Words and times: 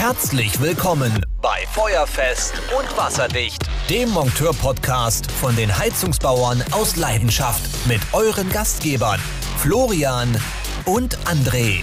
Herzlich 0.00 0.60
willkommen 0.60 1.26
bei 1.42 1.66
Feuerfest 1.72 2.54
und 2.78 2.96
Wasserdicht, 2.96 3.68
dem 3.90 4.08
Monteur-Podcast 4.10 5.28
von 5.28 5.56
den 5.56 5.76
Heizungsbauern 5.76 6.62
aus 6.70 6.94
Leidenschaft 6.94 7.60
mit 7.88 8.00
euren 8.12 8.48
Gastgebern 8.50 9.20
Florian 9.56 10.40
und 10.84 11.18
André. 11.26 11.80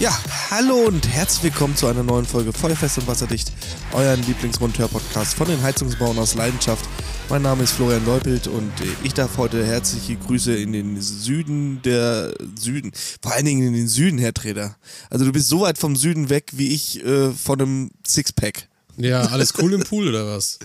Ja, 0.00 0.16
hallo 0.50 0.86
und 0.86 1.06
herzlich 1.06 1.52
willkommen 1.52 1.76
zu 1.76 1.86
einer 1.86 2.02
neuen 2.02 2.24
Folge 2.24 2.50
Feuerfest 2.50 2.96
und 2.96 3.08
Wasserdicht, 3.08 3.52
euren 3.92 4.22
Lieblingsmonteur-Podcast 4.22 5.34
von 5.34 5.46
den 5.46 5.62
Heizungsbauern 5.62 6.18
aus 6.18 6.34
Leidenschaft. 6.34 6.86
Mein 7.30 7.42
Name 7.42 7.64
ist 7.64 7.72
Florian 7.72 8.04
Leupelt 8.04 8.46
und 8.46 8.70
ich 9.02 9.14
darf 9.14 9.38
heute 9.38 9.64
herzliche 9.64 10.16
Grüße 10.16 10.54
in 10.54 10.72
den 10.72 11.00
Süden 11.00 11.80
der 11.82 12.34
Süden, 12.58 12.92
vor 13.22 13.32
allen 13.32 13.46
Dingen 13.46 13.66
in 13.66 13.72
den 13.72 13.88
Süden, 13.88 14.18
Herr 14.18 14.34
Trader. 14.34 14.76
Also 15.10 15.24
du 15.24 15.32
bist 15.32 15.48
so 15.48 15.62
weit 15.62 15.78
vom 15.78 15.96
Süden 15.96 16.28
weg 16.28 16.50
wie 16.52 16.68
ich 16.68 17.02
äh, 17.04 17.32
von 17.32 17.60
einem 17.60 17.90
Sixpack. 18.06 18.68
Ja, 18.98 19.22
alles 19.22 19.54
cool 19.58 19.72
im 19.72 19.82
Pool 19.82 20.08
oder 20.08 20.26
was? 20.26 20.58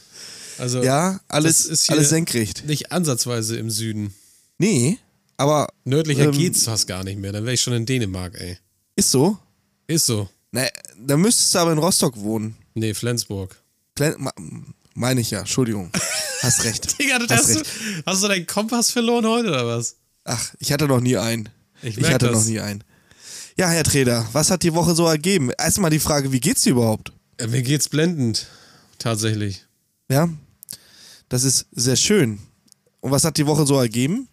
Also 0.57 0.84
ja, 0.84 1.21
alles, 1.29 1.65
ist 1.65 1.89
alles 1.89 2.09
senkrecht. 2.09 2.65
Nicht 2.67 2.91
ansatzweise 2.91 3.57
im 3.57 3.70
Süden. 3.70 4.13
Nee, 4.57 4.99
aber. 5.37 5.70
Nördlicher 5.85 6.26
ähm, 6.26 6.31
geht's 6.34 6.65
fast 6.65 6.87
gar 6.87 7.03
nicht 7.05 7.17
mehr. 7.17 7.31
Dann 7.31 7.45
wäre 7.45 7.53
ich 7.53 7.62
schon 7.62 7.73
in 7.73 7.85
Dänemark, 7.85 8.35
ey. 8.39 8.57
Ist 8.98 9.12
so? 9.12 9.37
Ist 9.87 10.05
so. 10.05 10.27
Na, 10.51 10.65
da 10.99 11.15
müsstest 11.15 11.55
du 11.55 11.59
aber 11.59 11.71
in 11.71 11.77
Rostock 11.77 12.17
wohnen. 12.17 12.57
Nee, 12.73 12.93
Flensburg. 12.93 13.55
Flen 13.95 14.15
meine 14.95 15.21
ich 15.21 15.31
ja, 15.31 15.39
Entschuldigung. 15.39 15.91
Hast 16.41 16.63
recht. 16.63 16.98
Digga, 16.98 17.20
hast, 17.20 17.31
hast, 17.31 17.49
recht. 17.49 17.66
Du, 17.66 18.03
hast 18.05 18.23
du 18.23 18.27
deinen 18.29 18.48
Kompass 18.48 18.91
verloren 18.91 19.25
heute 19.25 19.49
oder 19.49 19.67
was? 19.67 19.98
Ach, 20.23 20.53
ich 20.59 20.71
hatte 20.71 20.88
noch 20.88 21.02
nie 21.02 21.17
einen. 21.17 21.49
Ich, 21.81 21.98
ich 21.98 22.09
hatte 22.09 22.27
das. 22.27 22.35
noch 22.35 22.45
nie 22.45 22.62
einen. 22.62 22.81
Ja, 23.57 23.67
Herr 23.67 23.84
Treder, 23.84 24.26
was 24.32 24.49
hat 24.49 24.63
die 24.63 24.73
Woche 24.73 24.95
so 24.95 25.05
ergeben? 25.05 25.51
Erstmal 25.57 25.91
die 25.91 25.99
Frage, 25.99 26.32
wie 26.32 26.40
geht's 26.40 26.62
dir 26.62 26.71
überhaupt? 26.71 27.12
Ja, 27.41 27.48
mir 27.48 27.62
geht's 27.62 27.90
blendend. 27.90 28.48
Tatsächlich. 28.99 29.65
Ja, 30.10 30.29
das 31.27 31.43
ist 31.43 31.67
sehr 31.71 31.98
schön. 31.98 32.40
Und 33.01 33.12
was 33.12 33.26
hat 33.26 33.37
die 33.37 33.48
Woche 33.48 33.65
so 33.65 33.77
ergeben? 33.77 34.29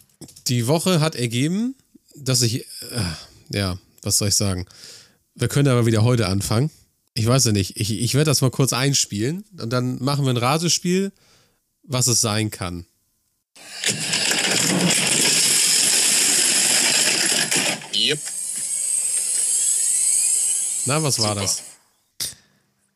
Die 0.47 0.69
Woche 0.69 1.01
hat 1.01 1.17
ergeben, 1.17 1.75
dass 2.15 2.43
ich, 2.43 2.61
äh, 2.61 2.67
ja, 3.51 3.79
was 4.03 4.19
soll 4.19 4.29
ich 4.29 4.35
sagen? 4.37 4.67
Wir 5.35 5.49
können 5.49 5.69
aber 5.69 5.87
wieder 5.87 6.03
heute 6.05 6.29
anfangen. 6.29 6.71
Ich 7.19 7.27
weiß 7.27 7.47
ja 7.47 7.53
nicht. 7.53 7.81
Ich, 7.81 7.91
ich 7.91 8.13
werde 8.13 8.31
das 8.31 8.43
mal 8.43 8.51
kurz 8.51 8.75
einspielen 8.75 9.43
und 9.59 9.71
dann 9.71 10.03
machen 10.05 10.27
wir 10.27 10.31
ein 10.31 10.37
Ratespiel, 10.37 11.13
was 11.83 12.09
es 12.09 12.21
sein 12.21 12.51
kann. 12.51 12.85
Yep. 17.95 18.21
Na, 20.85 21.03
was 21.03 21.19
war 21.19 21.31
Super. 21.31 21.41
das? 21.41 21.63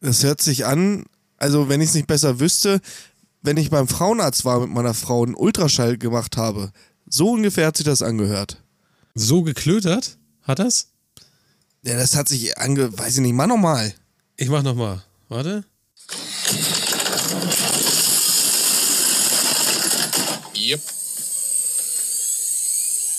Das 0.02 0.22
hört 0.22 0.42
sich 0.42 0.66
an, 0.66 1.06
also 1.38 1.70
wenn 1.70 1.80
ich 1.80 1.88
es 1.88 1.94
nicht 1.94 2.06
besser 2.06 2.40
wüsste, 2.40 2.82
wenn 3.40 3.56
ich 3.56 3.70
beim 3.70 3.88
Frauenarzt 3.88 4.44
war 4.44 4.60
mit 4.60 4.68
meiner 4.68 4.92
Frau 4.92 5.24
einen 5.24 5.34
Ultraschall 5.34 5.96
gemacht 5.96 6.36
habe. 6.36 6.72
So 7.08 7.30
ungefähr 7.30 7.68
hat 7.68 7.78
sich 7.78 7.86
das 7.86 8.02
angehört. 8.02 8.62
So 9.14 9.42
geklötert? 9.42 10.18
Hat 10.42 10.58
das? 10.58 10.88
Ja, 11.82 11.96
das 11.96 12.14
hat 12.14 12.28
sich 12.28 12.58
ange... 12.58 12.98
Weiß 12.98 13.14
ich 13.14 13.22
nicht, 13.22 13.32
mach 13.32 13.46
nochmal. 13.46 13.94
Ich 14.40 14.48
mach 14.48 14.62
nochmal. 14.62 15.04
Warte. 15.28 15.64
Yep. 20.56 20.80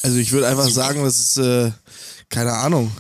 Also 0.02 0.18
ich 0.18 0.32
würde 0.32 0.48
einfach 0.48 0.68
sagen, 0.68 1.04
das 1.04 1.20
ist, 1.20 1.38
äh, 1.38 1.72
keine 2.30 2.54
Ahnung. 2.54 2.92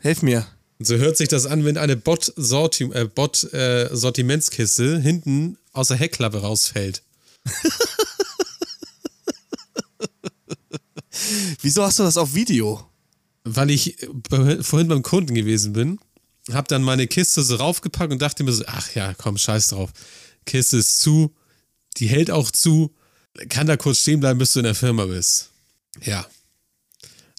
Helf 0.00 0.22
mir. 0.22 0.46
So 0.78 0.96
hört 0.96 1.18
sich 1.18 1.28
das 1.28 1.44
an, 1.44 1.66
wenn 1.66 1.76
eine 1.76 1.98
Bot-Sortimentskiste 1.98 4.84
äh, 4.84 4.94
Bot, 4.94 4.98
äh, 4.98 5.02
hinten 5.02 5.58
aus 5.74 5.88
der 5.88 5.98
Heckklappe 5.98 6.40
rausfällt. 6.40 7.02
Wieso 11.60 11.82
hast 11.82 11.98
du 11.98 12.04
das 12.04 12.16
auf 12.16 12.32
Video? 12.32 12.88
weil 13.54 13.70
ich 13.70 13.96
vorhin 14.60 14.88
beim 14.88 15.02
Kunden 15.02 15.34
gewesen 15.34 15.72
bin, 15.72 15.98
habe 16.52 16.68
dann 16.68 16.82
meine 16.82 17.06
Kiste 17.06 17.42
so 17.42 17.56
raufgepackt 17.56 18.12
und 18.12 18.22
dachte 18.22 18.44
mir 18.44 18.52
so, 18.52 18.64
ach 18.66 18.94
ja, 18.94 19.14
komm, 19.14 19.36
scheiß 19.38 19.68
drauf. 19.68 19.90
Kiste 20.46 20.78
ist 20.78 21.00
zu, 21.00 21.34
die 21.96 22.06
hält 22.06 22.30
auch 22.30 22.50
zu, 22.50 22.94
kann 23.48 23.66
da 23.66 23.76
kurz 23.76 23.98
stehen 23.98 24.20
bleiben, 24.20 24.38
bis 24.38 24.52
du 24.52 24.60
in 24.60 24.64
der 24.64 24.74
Firma 24.74 25.06
bist. 25.06 25.50
Ja. 26.02 26.26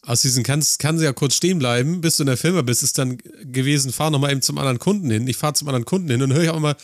Aus 0.03 0.21
diesen 0.21 0.43
kann, 0.43 0.63
kann 0.79 0.97
sie 0.97 1.05
ja 1.05 1.13
kurz 1.13 1.35
stehen 1.35 1.59
bleiben, 1.59 2.01
bis 2.01 2.17
du 2.17 2.23
in 2.23 2.27
der 2.27 2.37
Firma 2.37 2.61
bist, 2.61 2.83
ist 2.83 2.97
dann 2.97 3.17
gewesen, 3.43 3.91
fahr 3.91 4.09
nochmal 4.09 4.31
eben 4.31 4.41
zum 4.41 4.57
anderen 4.57 4.79
Kunden 4.79 5.09
hin. 5.09 5.27
Ich 5.27 5.37
fahre 5.37 5.53
zum 5.53 5.67
anderen 5.67 5.85
Kunden 5.85 6.09
hin 6.09 6.21
und 6.21 6.33
höre 6.33 6.43
ich 6.43 6.49
auch 6.49 6.59
mal 6.59 6.75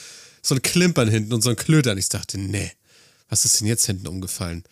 so 0.41 0.55
ein 0.55 0.61
Klimpern 0.61 1.09
hinten 1.09 1.33
und 1.33 1.41
so 1.41 1.49
ein 1.49 1.55
Klötern. 1.55 1.97
Ich 1.97 2.09
dachte, 2.09 2.37
nee, 2.37 2.71
was 3.29 3.45
ist 3.45 3.59
denn 3.59 3.67
jetzt 3.67 3.85
hinten 3.85 4.07
umgefallen? 4.07 4.63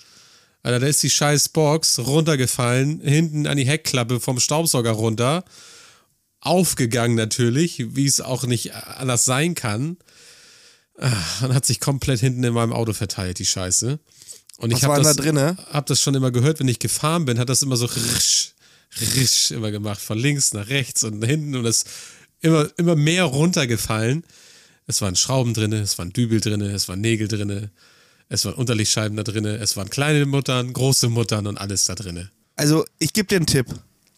Alter, 0.62 0.80
da 0.80 0.88
ist 0.88 1.04
die 1.04 1.10
scheiß 1.10 1.50
Box 1.50 2.00
runtergefallen, 2.00 3.02
hinten 3.02 3.48
an 3.48 3.58
die 3.58 3.66
Heckklappe 3.66 4.20
vom 4.20 4.40
Staubsauger 4.40 4.92
runter. 4.92 5.44
Aufgegangen 6.46 7.16
natürlich, 7.16 7.96
wie 7.96 8.06
es 8.06 8.22
auch 8.22 8.46
nicht 8.46 8.74
anders 8.74 9.26
sein 9.26 9.56
kann. 9.56 9.98
Und 10.96 11.04
ah, 11.04 11.54
hat 11.54 11.66
sich 11.66 11.80
komplett 11.80 12.20
hinten 12.20 12.44
in 12.44 12.54
meinem 12.54 12.74
Auto 12.74 12.94
verteilt, 12.94 13.40
die 13.40 13.46
Scheiße. 13.46 14.00
Und 14.58 14.72
ich 14.72 14.84
habe 14.84 15.02
das, 15.02 15.16
da 15.16 15.56
hab 15.72 15.88
das 15.88 16.00
schon 16.00 16.14
immer 16.14 16.32
gehört, 16.32 16.60
wenn 16.60 16.68
ich 16.68 16.80
gefahren 16.80 17.26
bin, 17.26 17.40
hat 17.40 17.50
das 17.50 17.64
immer 17.64 17.76
so 17.76 17.86
risch, 17.86 18.54
risch 19.16 19.52
immer 19.52 19.72
gemacht, 19.72 20.00
von 20.00 20.18
links 20.18 20.54
nach 20.54 20.70
rechts 20.70 21.04
und 21.04 21.26
hinten 21.26 21.56
und 21.56 21.66
es 21.66 21.86
immer, 22.42 22.70
immer 22.78 22.96
mehr 22.96 23.24
runtergefallen. 23.24 24.24
Es 24.86 25.02
waren 25.02 25.16
Schrauben 25.16 25.54
drin, 25.54 25.74
es 25.74 25.98
waren 25.98 26.14
Dübel 26.14 26.42
drin, 26.42 26.62
es 26.62 26.88
waren 26.88 27.02
Nägel 27.02 27.28
drin, 27.28 27.72
es 28.30 28.46
waren 28.46 28.54
Unterlichtscheiben 28.54 29.18
da 29.18 29.24
drin, 29.24 29.46
es 29.46 29.76
waren 29.78 29.90
kleine 29.90 30.26
Muttern, 30.26 30.74
große 30.74 31.10
Muttern 31.10 31.48
und 31.48 31.58
alles 31.58 31.86
da 31.86 31.96
drin. 31.96 32.30
Also, 32.56 32.86
ich 33.00 33.14
gebe 33.14 33.28
dir 33.28 33.38
einen 33.38 33.48
Tipp. 33.48 33.68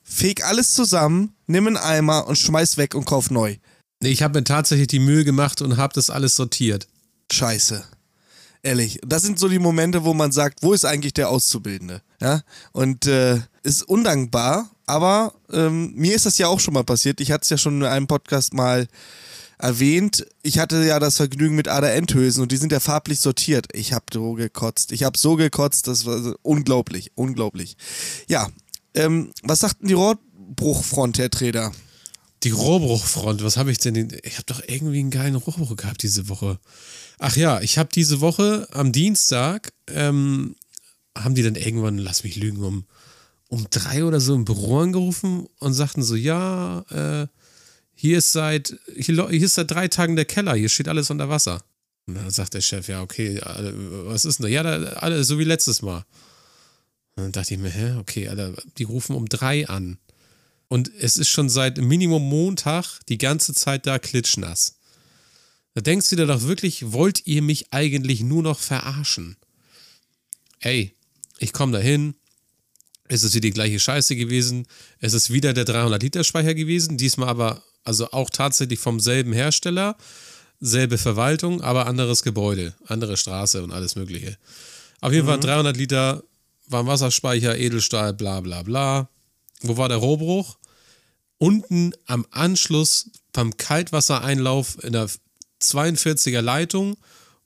Feg 0.08 0.46
alles 0.46 0.74
zusammen, 0.74 1.34
nimm 1.48 1.66
einen 1.66 1.78
Eimer 1.78 2.28
und 2.28 2.38
schmeiß 2.38 2.78
weg 2.78 2.94
und 2.94 3.06
kauf 3.06 3.32
neu. 3.32 3.58
Nee, 4.02 4.10
ich 4.10 4.22
habe 4.22 4.40
mir 4.40 4.44
tatsächlich 4.44 4.88
die 4.88 5.00
Mühe 5.00 5.26
gemacht 5.26 5.62
und 5.62 5.78
habe 5.78 5.94
das 5.94 6.12
alles 6.12 6.36
sortiert. 6.36 6.88
Scheiße. 7.32 7.84
Ehrlich, 8.62 9.00
das 9.06 9.24
sind 9.24 9.40
so 9.40 9.50
die 9.50 9.60
Momente, 9.60 10.04
wo 10.06 10.14
man 10.14 10.32
sagt, 10.32 10.62
wo 10.62 10.74
ist 10.74 10.86
eigentlich 10.86 11.14
der 11.14 11.30
Auszubildende? 11.30 12.02
Ja? 12.22 12.42
Und 12.72 13.08
äh, 13.08 13.40
ist 13.64 13.84
undankbar, 13.84 14.70
aber 14.86 15.34
ähm, 15.52 15.94
mir 15.96 16.16
ist 16.16 16.28
das 16.28 16.38
ja 16.38 16.48
auch 16.48 16.60
schon 16.60 16.76
mal 16.76 16.84
passiert. 16.84 17.20
Ich 17.20 17.32
hatte 17.32 17.44
es 17.44 17.50
ja 17.50 17.58
schon 17.58 17.82
in 17.82 17.88
einem 17.88 18.08
Podcast 18.08 18.54
mal 18.54 18.88
erwähnt, 19.58 20.26
ich 20.44 20.60
hatte 20.60 20.84
ja 20.84 21.00
das 21.00 21.18
Vergnügen 21.18 21.56
mit 21.56 21.68
Ada 21.68 21.90
Endhösen 21.90 22.44
und 22.44 22.52
die 22.52 22.58
sind 22.58 22.72
ja 22.72 22.80
farblich 22.80 23.20
sortiert. 23.20 23.68
Ich 23.74 23.94
habe 23.94 24.06
so 24.14 24.34
gekotzt. 24.34 24.92
Ich 24.92 25.04
habe 25.04 25.18
so 25.18 25.36
gekotzt, 25.36 25.88
das 25.88 26.06
war 26.06 26.36
unglaublich, 26.42 27.12
unglaublich. 27.16 27.78
Ja, 28.28 28.50
ähm, 28.96 29.32
was 29.44 29.60
sagt 29.60 29.82
denn 29.82 29.90
die 29.90 29.94
Rohrbruchfront, 29.94 31.18
Herr 31.18 31.30
Treder? 31.30 31.72
Die 32.44 32.52
Rohrbruchfront, 32.52 33.44
was 33.44 33.58
habe 33.58 33.72
ich 33.72 33.80
denn? 33.80 34.10
Ich 34.24 34.34
habe 34.34 34.46
doch 34.46 34.62
irgendwie 34.68 35.00
einen 35.00 35.12
geilen 35.12 35.36
Rohrbruch 35.36 35.76
gehabt 35.76 36.04
diese 36.04 36.30
Woche. 36.30 36.60
Ach 37.18 37.36
ja, 37.36 37.62
ich 37.62 37.78
habe 37.78 37.90
diese 37.94 38.22
Woche 38.22 38.68
am 38.72 38.92
Dienstag, 38.92 39.74
ähm, 39.88 40.56
haben 41.18 41.36
die 41.36 41.44
dann 41.44 41.56
irgendwann, 41.56 41.98
lass 41.98 42.24
mich 42.24 42.36
lügen, 42.36 42.64
um, 42.64 42.86
um 43.48 43.66
drei 43.70 44.04
oder 44.04 44.20
so 44.20 44.36
im 44.36 44.46
Büro 44.46 44.80
angerufen 44.80 45.48
und 45.60 45.74
sagten 45.74 46.04
so, 46.04 46.16
ja, 46.16 46.82
äh, 46.90 47.28
hier 47.96 48.18
ist 48.18 48.34
seit, 48.34 48.78
hier, 48.96 49.30
hier 49.30 49.46
ist 49.46 49.56
seit 49.56 49.72
drei 49.72 49.88
Tagen 49.88 50.16
der 50.16 50.26
Keller, 50.26 50.54
hier 50.56 50.70
steht 50.70 50.90
alles 50.90 51.10
unter 51.10 51.30
Wasser. 51.30 51.64
Und 52.08 52.16
dann 52.16 52.30
sagt 52.30 52.54
der 52.54 52.62
Chef, 52.62 52.88
ja, 52.88 53.02
okay, 53.02 53.40
was 54.06 54.26
ist 54.26 54.40
denn 54.40 54.44
da? 54.44 54.50
Ja, 54.50 54.64
da, 54.64 54.78
alle, 54.98 55.24
so 55.24 55.40
wie 55.40 55.44
letztes 55.44 55.82
Mal. 55.82 56.06
Dann 57.16 57.32
dachte 57.32 57.54
ich 57.54 57.60
mir, 57.60 57.70
hä, 57.70 57.96
okay, 57.98 58.28
Alter, 58.28 58.54
die 58.78 58.84
rufen 58.84 59.16
um 59.16 59.28
drei 59.28 59.68
an. 59.68 59.98
Und 60.68 60.92
es 61.00 61.16
ist 61.18 61.30
schon 61.30 61.50
seit 61.50 61.78
Minimum 61.78 62.24
Montag 62.28 63.00
die 63.08 63.18
ganze 63.18 63.54
Zeit 63.54 63.86
da 63.86 64.00
klitschnass. 64.00 64.76
Da 65.76 65.82
denkst 65.82 66.10
du 66.10 66.16
dir 66.16 66.26
doch 66.26 66.44
wirklich, 66.44 66.92
wollt 66.92 67.26
ihr 67.28 67.42
mich 67.42 67.72
eigentlich 67.72 68.22
nur 68.22 68.44
noch 68.44 68.60
verarschen? 68.60 69.38
Ey, 70.60 70.94
ich 71.38 71.54
komme 71.54 71.74
da 71.74 71.80
hin, 71.80 72.16
es 73.08 73.24
ist 73.24 73.36
wieder 73.36 73.42
die 73.42 73.54
gleiche 73.54 73.80
Scheiße 73.80 74.16
gewesen, 74.16 74.68
es 75.00 75.14
ist 75.14 75.32
wieder 75.32 75.54
der 75.54 75.66
300-Liter-Speicher 75.66 76.56
gewesen, 76.56 76.98
diesmal 76.98 77.30
aber 77.30 77.62
also 77.84 78.10
auch 78.12 78.30
tatsächlich 78.30 78.80
vom 78.80 79.00
selben 79.00 79.32
Hersteller, 79.32 79.96
selbe 80.60 80.98
Verwaltung, 80.98 81.62
aber 81.62 81.86
anderes 81.86 82.24
Gebäude, 82.24 82.74
andere 82.86 83.16
Straße 83.18 83.64
und 83.64 83.72
alles 83.72 83.96
Mögliche. 83.96 84.38
Auf 85.02 85.14
jeden 85.14 85.26
mhm. 85.26 85.30
Fall 85.30 85.40
300 85.40 85.78
Liter 85.78 86.24
Warmwasserspeicher, 86.68 87.58
Edelstahl, 87.58 88.14
bla 88.14 88.42
bla 88.42 88.64
bla. 88.64 89.10
Wo 89.62 89.78
war 89.78 89.90
der 89.90 89.98
Rohbruch? 89.98 90.58
Unten 91.38 91.94
am 92.06 92.26
Anschluss 92.32 93.10
beim 93.34 93.58
Kaltwassereinlauf 93.58 94.84
in 94.84 94.94
der 94.94 95.10
42er 95.62 96.42
Leitung, 96.42 96.98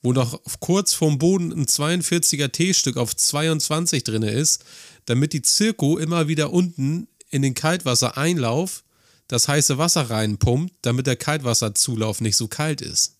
wo 0.01 0.13
noch 0.13 0.39
kurz 0.60 0.94
vorm 0.94 1.18
Boden 1.18 1.51
ein 1.51 1.66
42er 1.66 2.51
T-Stück 2.51 2.98
auf 2.98 3.16
22 3.16 4.04
drin 4.04 4.24
ist, 4.24 4.63
damit 5.06 5.33
die 5.33 5.42
Zirko 5.42 5.98
immer 5.98 6.27
wieder 6.27 6.54
unten 6.54 7.07
in 7.30 7.42
den 7.42 7.54
Kaltwassereinlauf 7.54 8.83
das 9.27 9.48
heiße 9.48 9.77
Wasser 9.77 10.10
reinpumpt, 10.10 10.74
damit 10.81 11.07
der 11.07 11.16
Kaltwasserzulauf 11.16 12.19
nicht 12.19 12.36
so 12.36 12.48
kalt 12.48 12.81
ist. 12.81 13.16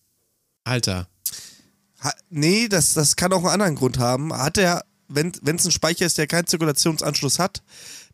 Alter. 0.64 1.08
Ha, 2.02 2.12
nee, 2.30 2.68
das, 2.68 2.94
das 2.94 3.16
kann 3.16 3.32
auch 3.32 3.38
einen 3.38 3.52
anderen 3.52 3.76
Grund 3.76 3.98
haben. 3.98 4.32
Hat 4.32 4.58
er, 4.58 4.84
wenn 5.10 5.56
es 5.56 5.64
ein 5.64 5.70
Speicher 5.70 6.06
ist, 6.06 6.18
der 6.18 6.26
keinen 6.26 6.46
Zirkulationsanschluss 6.46 7.38
hat, 7.38 7.62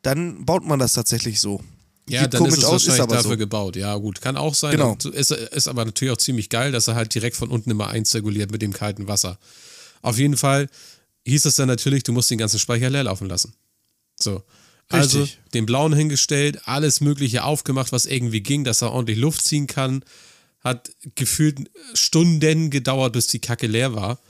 dann 0.03 0.45
baut 0.45 0.65
man 0.65 0.79
das 0.79 0.93
tatsächlich 0.93 1.41
so. 1.41 1.63
Ja, 2.09 2.23
Sieht 2.23 2.35
dann 2.35 2.41
komisch 2.41 2.55
ist 2.55 2.59
es 2.61 2.65
aus, 2.65 2.83
ist 2.83 2.89
wahrscheinlich 2.89 3.03
aber 3.03 3.15
dafür 3.17 3.31
so. 3.33 3.37
gebaut. 3.37 3.77
Ja, 3.77 3.97
gut, 3.97 4.21
kann 4.21 4.37
auch 4.37 4.55
sein. 4.55 4.73
Genau. 4.73 4.97
Ist, 5.13 5.33
ist 5.33 5.69
aber 5.69 5.85
natürlich 5.85 6.13
auch 6.13 6.19
ziemlich 6.19 6.49
geil, 6.49 6.71
dass 6.71 6.87
er 6.87 6.95
halt 6.95 7.15
direkt 7.15 7.37
von 7.37 7.49
unten 7.49 7.71
immer 7.71 7.89
einzirkuliert 7.89 8.53
mit 8.53 8.63
dem 8.63 8.73
kalten 8.73 9.09
Wasser. 9.09 9.39
Auf 10.03 10.19
jeden 10.19 10.37
Fall 10.37 10.69
hieß 11.25 11.45
es 11.47 11.57
dann 11.57 11.67
natürlich, 11.67 12.05
du 12.05 12.13
musst 12.13 12.31
den 12.31 12.39
ganzen 12.39 12.61
Speicher 12.61 12.91
leer 12.91 13.05
laufen 13.05 13.29
lassen. 13.29 13.55
So. 14.19 14.43
Also 14.89 15.23
Richtig. 15.23 15.41
den 15.53 15.67
blauen 15.67 15.93
hingestellt, 15.93 16.61
alles 16.69 17.01
Mögliche 17.01 17.43
aufgemacht, 17.43 17.91
was 17.91 18.07
irgendwie 18.07 18.41
ging, 18.41 18.63
dass 18.63 18.83
er 18.83 18.93
ordentlich 18.93 19.19
Luft 19.19 19.45
ziehen 19.45 19.67
kann. 19.67 20.05
Hat 20.61 20.93
gefühlt 21.17 21.71
Stunden 21.95 22.71
gedauert, 22.71 23.13
bis 23.13 23.27
die 23.27 23.41
Kacke 23.41 23.67
leer 23.67 23.95
war. 23.95 24.21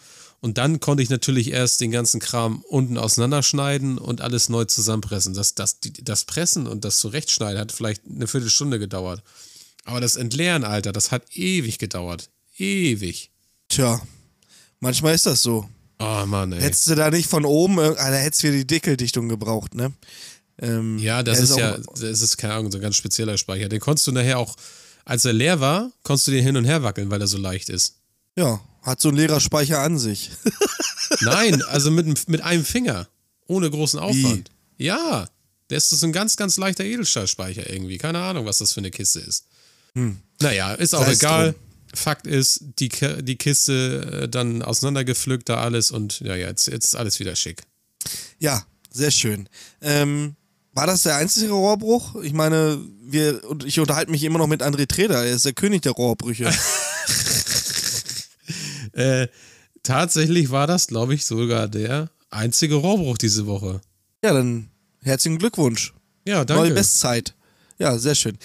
Und 0.41 0.59
dann 0.59 0.81
konnte 0.81 1.03
ich 1.03 1.11
natürlich 1.11 1.51
erst 1.51 1.81
den 1.81 1.91
ganzen 1.91 2.21
Kram 2.21 2.63
unten 2.69 2.99
auseinanderschneiden 2.99 3.99
und 3.99 4.21
alles 4.21 4.49
neu 4.49 4.65
zusammenpressen. 4.65 5.35
Das, 5.35 5.55
das, 5.55 5.79
das 6.03 6.25
Pressen 6.25 6.67
und 6.67 6.85
das 6.85 6.99
Zurechtschneiden 7.01 7.59
hat 7.59 7.73
vielleicht 7.73 8.03
eine 8.07 8.27
Viertelstunde 8.27 8.79
gedauert. 8.79 9.23
Aber 9.85 10.01
das 10.01 10.17
Entleeren, 10.17 10.65
Alter, 10.65 10.93
das 10.93 11.11
hat 11.11 11.25
ewig 11.37 11.79
gedauert. 11.79 12.29
Ewig. 12.59 13.31
Tja, 13.69 14.01
manchmal 14.81 15.15
ist 15.15 15.27
das 15.27 15.43
so. 15.43 15.69
Oh 15.99 16.27
Mann, 16.27 16.53
ey. 16.53 16.61
Hättest 16.61 16.89
du 16.89 16.95
da 16.95 17.11
nicht 17.11 17.29
von 17.29 17.45
oben, 17.45 17.79
äh, 17.79 17.95
da 17.95 18.13
hättest 18.13 18.43
du 18.43 18.49
wieder 18.49 18.59
die 18.59 18.67
Deckeldichtung 18.67 19.29
gebraucht, 19.29 19.75
ne? 19.75 19.93
Ähm, 20.59 20.99
Ja, 20.99 21.23
das 21.23 21.41
ist 21.41 21.57
ja, 21.57 21.79
das 21.79 22.21
ist 22.21 22.37
keine 22.37 22.55
Ahnung, 22.55 22.71
so 22.71 22.79
ein 22.79 22.83
ganz 22.83 22.97
spezieller 22.97 23.39
Speicher. 23.39 23.69
Den 23.69 23.81
konntest 23.81 24.07
du 24.07 24.13
nachher 24.13 24.39
auch, 24.39 24.57
als 25.05 25.25
er 25.25 25.33
leer 25.33 25.61
war, 25.61 25.91
konntest 26.03 26.27
du 26.27 26.33
den 26.33 26.43
hin 26.45 26.57
und 26.57 26.65
her 26.65 26.83
wackeln, 26.83 27.11
weil 27.11 27.21
er 27.21 27.27
so 27.27 27.39
leicht 27.39 27.69
ist. 27.69 27.97
Ja, 28.37 28.61
hat 28.83 29.01
so 29.01 29.09
ein 29.09 29.17
leerer 29.17 29.41
Speicher 29.41 29.81
an 29.81 29.99
sich. 29.99 30.31
Nein, 31.21 31.63
also 31.63 31.91
mit, 31.91 32.29
mit 32.29 32.41
einem 32.43 32.65
Finger. 32.65 33.09
Ohne 33.47 33.71
großen 33.71 33.99
Aufwand. 33.99 34.51
Ja, 34.77 35.29
der 35.71 35.79
ist 35.79 35.91
so 35.91 36.07
ein 36.07 36.13
ganz, 36.13 36.37
ganz 36.37 36.57
leichter 36.57 36.85
Edelstahlspeicher 36.85 37.71
irgendwie. 37.71 37.99
Keine 37.99 38.21
Ahnung, 38.21 38.47
was 38.47 38.59
das 38.59 38.73
für 38.73 38.81
eine 38.81 38.91
Kiste 38.91 39.21
ist. 39.21 39.47
Naja, 40.41 40.75
ist 40.75 40.95
auch 40.95 41.05
Sei 41.05 41.13
es 41.13 41.19
egal. 41.21 41.53
drum. 41.53 41.61
Fakt 41.95 42.27
ist, 42.27 42.61
die, 42.79 42.91
die 43.21 43.37
Kiste 43.37 44.23
äh, 44.25 44.29
dann 44.29 44.61
auseinandergepflückt, 44.61 45.49
da 45.49 45.59
alles 45.59 45.91
und 45.91 46.21
ja, 46.21 46.35
ja, 46.35 46.49
jetzt, 46.49 46.67
jetzt 46.67 46.87
ist 46.87 46.95
alles 46.97 47.19
wieder 47.21 47.35
schick. 47.37 47.63
Ja, 48.39 48.63
sehr 48.91 49.11
schön. 49.11 49.49
Ähm, 49.81 50.37
war 50.75 50.87
das 50.87 51.05
der 51.05 51.17
einzige 51.17 51.53
Rohrbruch? 51.53 52.17
Ich 52.23 52.35
meine, 52.35 52.79
wir, 53.03 53.43
und 53.49 53.65
ich 53.65 53.81
unterhalte 53.81 54.11
mich 54.11 54.25
immer 54.25 54.39
noch 54.39 54.47
mit 54.47 54.63
André 54.63 54.87
Treder, 54.87 55.25
er 55.25 55.35
ist 55.35 55.47
der 55.47 55.55
König 55.55 55.83
der 55.83 55.93
Rohrbrüche. 55.93 56.53
Äh, 58.97 59.29
tatsächlich 59.83 60.51
war 60.51 60.67
das, 60.67 60.87
glaube 60.87 61.15
ich, 61.15 61.25
sogar 61.25 61.69
der 61.69 62.11
einzige 62.31 62.77
Rohrbruch 62.77 63.19
diese 63.19 63.47
Woche. 63.47 63.81
ja, 64.25 64.33
dann 64.33 64.71
herzlichen 65.03 65.39
Glückwunsch. 65.39 65.95
Ja, 66.27 66.45
danke. 66.45 66.65
Neue 66.65 66.75
Bestzeit. 66.75 67.35
Ja, 67.79 67.99
sehr 67.99 68.15
schön. 68.15 68.39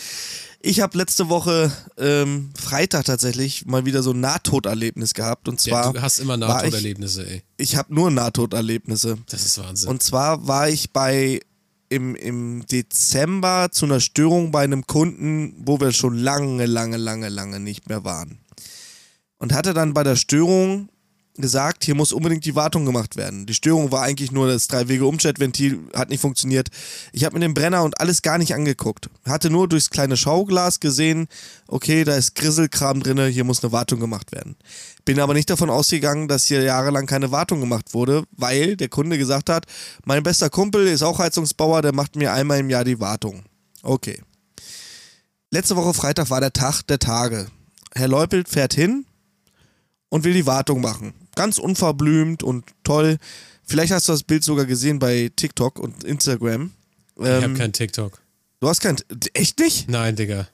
Ich 0.63 0.81
habe 0.81 0.97
letzte 0.97 1.29
Woche 1.29 1.71
ähm, 1.97 2.51
Freitag 2.55 3.05
tatsächlich 3.05 3.65
mal 3.65 3.85
wieder 3.85 4.03
so 4.03 4.11
ein 4.11 4.19
Nahtoderlebnis 4.19 5.15
gehabt. 5.15 5.47
Und 5.47 5.65
ja, 5.65 5.71
zwar, 5.71 5.93
du 5.93 6.01
hast 6.01 6.19
immer 6.19 6.39
war 6.39 6.57
ich, 6.57 6.71
Nahtoderlebnisse, 6.71 7.27
ey. 7.27 7.41
ich 7.57 7.75
habe 7.77 7.93
nur 7.93 8.11
Nahtoderlebnisse. 8.11 9.17
Das 9.27 9.43
ist 9.43 9.57
Wahnsinn. 9.57 9.89
Und 9.89 10.03
zwar 10.03 10.47
war 10.47 10.69
ich 10.69 10.91
bei 10.91 11.39
im, 11.89 12.15
im 12.15 12.65
Dezember 12.67 13.69
zu 13.71 13.85
einer 13.85 13.99
Störung 13.99 14.51
bei 14.51 14.63
einem 14.63 14.85
Kunden, 14.85 15.55
wo 15.57 15.79
wir 15.79 15.91
schon 15.91 16.17
lange, 16.17 16.65
lange, 16.65 16.97
lange, 16.97 17.29
lange 17.29 17.59
nicht 17.59 17.89
mehr 17.89 18.03
waren. 18.03 18.40
Und 19.41 19.53
hatte 19.53 19.73
dann 19.73 19.95
bei 19.95 20.03
der 20.03 20.15
Störung 20.15 20.89
gesagt, 21.35 21.83
hier 21.83 21.95
muss 21.95 22.13
unbedingt 22.13 22.45
die 22.45 22.53
Wartung 22.53 22.85
gemacht 22.85 23.15
werden. 23.15 23.47
Die 23.47 23.55
Störung 23.55 23.91
war 23.91 24.03
eigentlich 24.03 24.31
nur 24.31 24.47
das 24.47 24.67
Drei-Wege-Umschaltventil, 24.67 25.79
hat 25.95 26.11
nicht 26.11 26.21
funktioniert. 26.21 26.67
Ich 27.11 27.25
habe 27.25 27.33
mir 27.33 27.39
den 27.39 27.55
Brenner 27.55 27.81
und 27.81 27.99
alles 27.99 28.21
gar 28.21 28.37
nicht 28.37 28.53
angeguckt. 28.53 29.09
Hatte 29.25 29.49
nur 29.49 29.67
durchs 29.67 29.89
kleine 29.89 30.15
Schauglas 30.15 30.79
gesehen, 30.79 31.27
okay, 31.67 32.03
da 32.03 32.17
ist 32.17 32.35
Grisselkram 32.35 33.01
drin, 33.01 33.17
hier 33.31 33.43
muss 33.43 33.63
eine 33.63 33.71
Wartung 33.71 33.99
gemacht 33.99 34.31
werden. 34.31 34.57
Bin 35.05 35.19
aber 35.19 35.33
nicht 35.33 35.49
davon 35.49 35.71
ausgegangen, 35.71 36.27
dass 36.27 36.45
hier 36.45 36.61
jahrelang 36.61 37.07
keine 37.07 37.31
Wartung 37.31 37.61
gemacht 37.61 37.95
wurde, 37.95 38.25
weil 38.33 38.77
der 38.77 38.89
Kunde 38.89 39.17
gesagt 39.17 39.49
hat, 39.49 39.65
mein 40.05 40.21
bester 40.21 40.51
Kumpel 40.51 40.85
ist 40.85 41.01
auch 41.01 41.17
Heizungsbauer, 41.17 41.81
der 41.81 41.95
macht 41.95 42.15
mir 42.15 42.31
einmal 42.31 42.59
im 42.59 42.69
Jahr 42.69 42.83
die 42.83 42.99
Wartung. 42.99 43.41
Okay. 43.81 44.21
Letzte 45.49 45.75
Woche 45.75 45.95
Freitag 45.95 46.29
war 46.29 46.41
der 46.41 46.53
Tag 46.53 46.83
der 46.83 46.99
Tage. 46.99 47.47
Herr 47.95 48.07
Leupelt 48.07 48.47
fährt 48.47 48.75
hin 48.75 49.05
und 50.11 50.23
will 50.25 50.33
die 50.33 50.45
Wartung 50.45 50.81
machen. 50.81 51.13
Ganz 51.35 51.57
unverblümt 51.57 52.43
und 52.43 52.65
toll. 52.83 53.17
Vielleicht 53.63 53.93
hast 53.93 54.07
du 54.07 54.11
das 54.11 54.23
Bild 54.23 54.43
sogar 54.43 54.65
gesehen 54.65 54.99
bei 54.99 55.31
TikTok 55.35 55.79
und 55.79 56.03
Instagram. 56.03 56.71
ich 57.17 57.25
habe 57.25 57.45
Ähm, 57.45 57.55
kein 57.57 57.71
TikTok. 57.73 58.21
du 58.59 58.67
hast 58.67 58.81
kein. 58.81 58.97
Echt 59.33 59.57
nicht? 59.59 59.89
Nein, 59.89 60.15
Digga. 60.15 60.47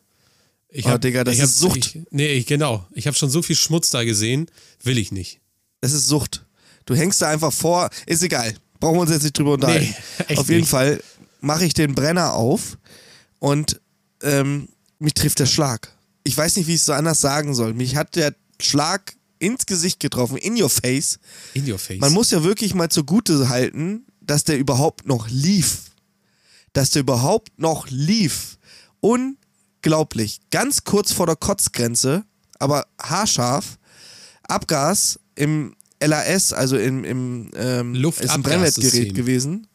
Ich 0.70 0.86
Oh, 0.86 0.90
hab, 0.90 1.02
Digga, 1.02 1.24
das 1.24 1.34
ich 1.34 1.42
hab, 1.42 1.48
ist 1.48 1.60
Sucht. 1.60 1.78
Ich, 1.78 2.00
nee, 2.12 2.28
ich, 2.34 2.46
genau. 2.46 2.86
Ich 2.94 3.08
habe 3.08 3.18
schon 3.18 3.30
so 3.32 3.42
viel 3.42 3.56
Schmutz 3.56 3.90
da 3.90 4.04
gesehen. 4.04 4.48
Will 4.84 4.98
ich 5.00 5.12
nicht. 5.12 5.40
Das 5.82 5.92
ist 5.94 6.08
Sucht. 6.08 6.46
Du 6.86 6.94
hängst 6.96 7.22
da 7.22 7.30
einfach 7.30 7.52
vor. 7.52 7.90
Ist 8.06 8.22
egal. 8.22 8.54
Brauchen 8.80 8.98
wir 8.98 9.02
uns 9.02 9.12
jetzt 9.12 9.24
nicht 9.24 9.38
drüber 9.38 9.54
unterhalten. 9.54 9.96
echt 10.28 10.40
auf 10.40 10.50
jeden 10.50 10.62
nicht. 10.62 10.70
Fall 10.70 11.02
mache 11.42 11.66
ich 11.66 11.74
den 11.74 11.96
Brenner 11.96 12.34
auf 12.34 12.78
und 13.40 13.82
ähm, 14.22 14.70
mich 15.00 15.14
trifft 15.16 15.40
der 15.40 15.46
Schlag. 15.48 15.92
Ich 16.24 16.38
weiß 16.38 16.58
nicht, 16.58 16.68
wie 16.68 16.74
ich 16.76 16.82
es 16.82 16.86
so 16.86 16.94
anders 16.94 17.20
sagen 17.22 17.56
soll. 17.56 17.74
Mich 17.74 17.96
hat 17.96 18.16
der 18.16 18.36
Schlag 18.62 19.16
ins 19.40 19.66
Gesicht 19.66 20.00
getroffen, 20.00 20.38
in 20.38 20.62
your 20.62 20.70
face. 20.70 21.20
In 21.54 21.70
your 21.70 21.80
face. 21.80 22.00
Man 22.00 22.14
muss 22.14 22.32
ja 22.32 22.44
wirklich 22.44 22.74
mal 22.74 22.90
zugute 22.90 23.50
halten, 23.50 24.06
dass 24.22 24.44
der 24.44 24.58
überhaupt 24.58 25.06
noch 25.06 25.28
lief. 25.30 25.92
Dass 26.74 26.92
der 26.92 27.02
überhaupt 27.02 27.60
noch 27.60 27.88
lief. 27.90 28.58
Unglaublich. 29.00 30.42
Ganz 30.52 30.84
kurz 30.84 31.12
vor 31.12 31.26
der 31.26 31.36
Kotzgrenze, 31.36 32.26
aber 32.60 32.86
haarscharf. 33.02 33.78
Abgas 34.44 35.20
im 35.36 35.76
LAS, 36.02 36.54
also 36.54 36.78
im, 36.78 37.04
im 37.04 37.52
ähm, 37.56 37.96
ist 37.96 38.30
ein 38.30 38.44
Brennwertgerät 38.44 39.14
gewesen. 39.14 39.68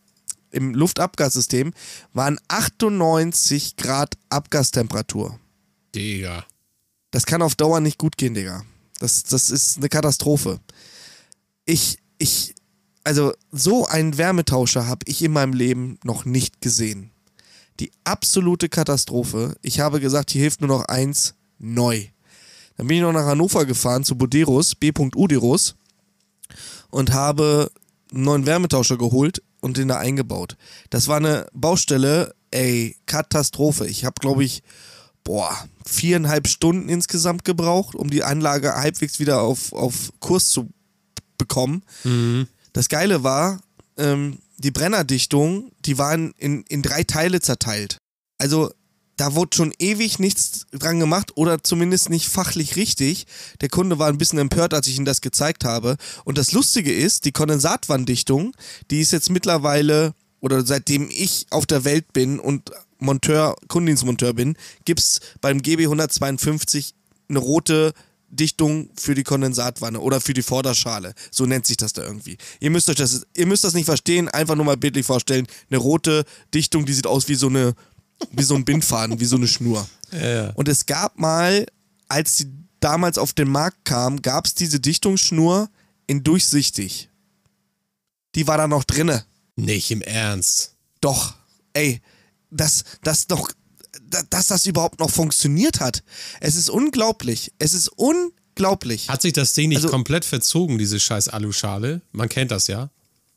Im 0.50 0.74
Luftabgassystem 0.74 1.72
waren 2.12 2.38
98 2.48 3.76
Grad 3.76 4.16
Abgastemperatur. 4.28 5.38
Digga. 5.94 6.44
Das 7.10 7.26
kann 7.26 7.42
auf 7.42 7.54
Dauer 7.54 7.80
nicht 7.80 7.98
gut 7.98 8.16
gehen, 8.16 8.34
Digga. 8.34 8.64
Das, 9.02 9.24
das 9.24 9.50
ist 9.50 9.78
eine 9.78 9.88
Katastrophe. 9.88 10.60
Ich, 11.64 11.98
ich, 12.18 12.54
also 13.02 13.32
so 13.50 13.84
einen 13.84 14.16
Wärmetauscher 14.16 14.86
habe 14.86 15.00
ich 15.06 15.24
in 15.24 15.32
meinem 15.32 15.54
Leben 15.54 15.98
noch 16.04 16.24
nicht 16.24 16.60
gesehen. 16.60 17.10
Die 17.80 17.90
absolute 18.04 18.68
Katastrophe. 18.68 19.56
Ich 19.60 19.80
habe 19.80 19.98
gesagt, 19.98 20.30
hier 20.30 20.42
hilft 20.42 20.60
nur 20.60 20.68
noch 20.68 20.84
eins, 20.84 21.34
neu. 21.58 22.04
Dann 22.76 22.86
bin 22.86 22.98
ich 22.98 23.02
noch 23.02 23.12
nach 23.12 23.26
Hannover 23.26 23.66
gefahren 23.66 24.04
zu 24.04 24.16
Boderos, 24.16 24.76
B. 24.76 24.92
Uderos 24.96 25.74
und 26.90 27.12
habe 27.12 27.72
einen 28.12 28.22
neuen 28.22 28.46
Wärmetauscher 28.46 28.98
geholt 28.98 29.42
und 29.60 29.78
den 29.78 29.88
da 29.88 29.98
eingebaut. 29.98 30.56
Das 30.90 31.08
war 31.08 31.16
eine 31.16 31.48
Baustelle, 31.52 32.36
ey, 32.52 32.94
Katastrophe. 33.06 33.88
Ich 33.88 34.04
habe, 34.04 34.20
glaube 34.20 34.44
ich, 34.44 34.62
boah, 35.24 35.68
viereinhalb 35.86 36.48
Stunden 36.48 36.88
insgesamt 36.88 37.44
gebraucht, 37.44 37.94
um 37.94 38.10
die 38.10 38.24
Anlage 38.24 38.74
halbwegs 38.74 39.20
wieder 39.20 39.42
auf, 39.42 39.72
auf 39.72 40.12
Kurs 40.20 40.48
zu 40.48 40.68
bekommen. 41.38 41.82
Das 42.72 42.88
Geile 42.88 43.22
war, 43.22 43.60
ähm, 43.96 44.38
die 44.58 44.70
Brennerdichtung, 44.70 45.72
die 45.84 45.98
waren 45.98 46.32
in, 46.38 46.62
in 46.68 46.82
drei 46.82 47.04
Teile 47.04 47.40
zerteilt. 47.40 47.98
Also 48.38 48.70
da 49.16 49.34
wurde 49.34 49.56
schon 49.56 49.74
ewig 49.78 50.18
nichts 50.18 50.66
dran 50.72 50.98
gemacht 50.98 51.36
oder 51.36 51.62
zumindest 51.62 52.10
nicht 52.10 52.28
fachlich 52.28 52.76
richtig. 52.76 53.26
Der 53.60 53.68
Kunde 53.68 53.98
war 53.98 54.08
ein 54.08 54.18
bisschen 54.18 54.38
empört, 54.38 54.74
als 54.74 54.86
ich 54.86 54.96
ihm 54.96 55.04
das 55.04 55.20
gezeigt 55.20 55.64
habe. 55.64 55.96
Und 56.24 56.38
das 56.38 56.52
Lustige 56.52 56.92
ist, 56.92 57.24
die 57.24 57.32
Kondensatwanddichtung, 57.32 58.54
die 58.90 59.00
ist 59.00 59.12
jetzt 59.12 59.30
mittlerweile, 59.30 60.14
oder 60.40 60.64
seitdem 60.64 61.08
ich 61.10 61.46
auf 61.50 61.66
der 61.66 61.84
Welt 61.84 62.12
bin 62.12 62.40
und 62.40 62.72
Monteur, 63.02 63.56
Kundendienstmonteur 63.68 64.32
bin, 64.32 64.56
gibt 64.84 65.00
es 65.00 65.20
beim 65.40 65.60
GB 65.60 65.84
152 65.84 66.94
eine 67.28 67.38
rote 67.38 67.92
Dichtung 68.28 68.88
für 68.98 69.14
die 69.14 69.24
Kondensatwanne 69.24 70.00
oder 70.00 70.20
für 70.20 70.32
die 70.32 70.42
Vorderschale. 70.42 71.14
So 71.30 71.44
nennt 71.44 71.66
sich 71.66 71.76
das 71.76 71.92
da 71.92 72.02
irgendwie. 72.02 72.38
Ihr 72.60 72.70
müsst 72.70 72.88
euch 72.88 72.96
das, 72.96 73.26
ihr 73.36 73.46
müsst 73.46 73.64
das 73.64 73.74
nicht 73.74 73.84
verstehen, 73.84 74.28
einfach 74.28 74.54
nur 74.56 74.64
mal 74.64 74.76
bildlich 74.76 75.04
vorstellen. 75.04 75.46
Eine 75.68 75.78
rote 75.78 76.24
Dichtung, 76.54 76.86
die 76.86 76.94
sieht 76.94 77.06
aus 77.06 77.28
wie 77.28 77.34
so 77.34 77.48
eine, 77.48 77.74
wie 78.30 78.42
so 78.42 78.54
ein 78.54 78.64
Bindfaden, 78.64 79.20
wie 79.20 79.26
so 79.26 79.36
eine 79.36 79.48
Schnur. 79.48 79.86
Ja. 80.12 80.50
Und 80.50 80.68
es 80.68 80.84
gab 80.84 81.18
mal, 81.18 81.64
als 82.06 82.36
sie 82.36 82.52
damals 82.80 83.16
auf 83.16 83.32
den 83.32 83.48
Markt 83.48 83.86
kam, 83.86 84.20
gab 84.20 84.44
es 84.44 84.54
diese 84.54 84.78
Dichtungsschnur 84.78 85.70
in 86.06 86.22
durchsichtig. 86.22 87.08
Die 88.34 88.46
war 88.46 88.58
da 88.58 88.68
noch 88.68 88.84
drinne. 88.84 89.24
Nicht 89.56 89.90
im 89.90 90.02
Ernst. 90.02 90.74
Doch, 91.00 91.34
ey, 91.72 92.02
das, 92.52 92.84
das 93.02 93.26
doch, 93.26 93.50
dass 94.30 94.46
das 94.48 94.66
überhaupt 94.66 95.00
noch 95.00 95.10
funktioniert 95.10 95.80
hat. 95.80 96.02
Es 96.40 96.54
ist 96.54 96.70
unglaublich. 96.70 97.52
Es 97.58 97.72
ist 97.74 97.88
unglaublich. 97.88 99.08
Hat 99.08 99.22
sich 99.22 99.32
das 99.32 99.54
Ding 99.54 99.68
nicht 99.70 99.78
Also- 99.78 99.88
komplett 99.88 100.24
verzogen, 100.24 100.78
diese 100.78 101.00
scheiß 101.00 101.28
Aluschale? 101.28 102.02
Man 102.12 102.28
kennt 102.28 102.50
das 102.50 102.66
ja. 102.66 102.90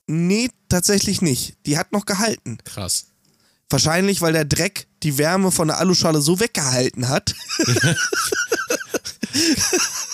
Nee, 0.07 0.49
tatsächlich 0.69 1.21
nicht. 1.21 1.55
Die 1.65 1.77
hat 1.77 1.91
noch 1.91 2.05
gehalten. 2.05 2.57
Krass. 2.63 3.07
Wahrscheinlich, 3.69 4.21
weil 4.21 4.33
der 4.33 4.45
Dreck 4.45 4.87
die 5.01 5.17
Wärme 5.17 5.51
von 5.51 5.67
der 5.69 5.79
Aluschale 5.79 6.21
so 6.21 6.39
weggehalten 6.39 7.09
hat. 7.09 7.33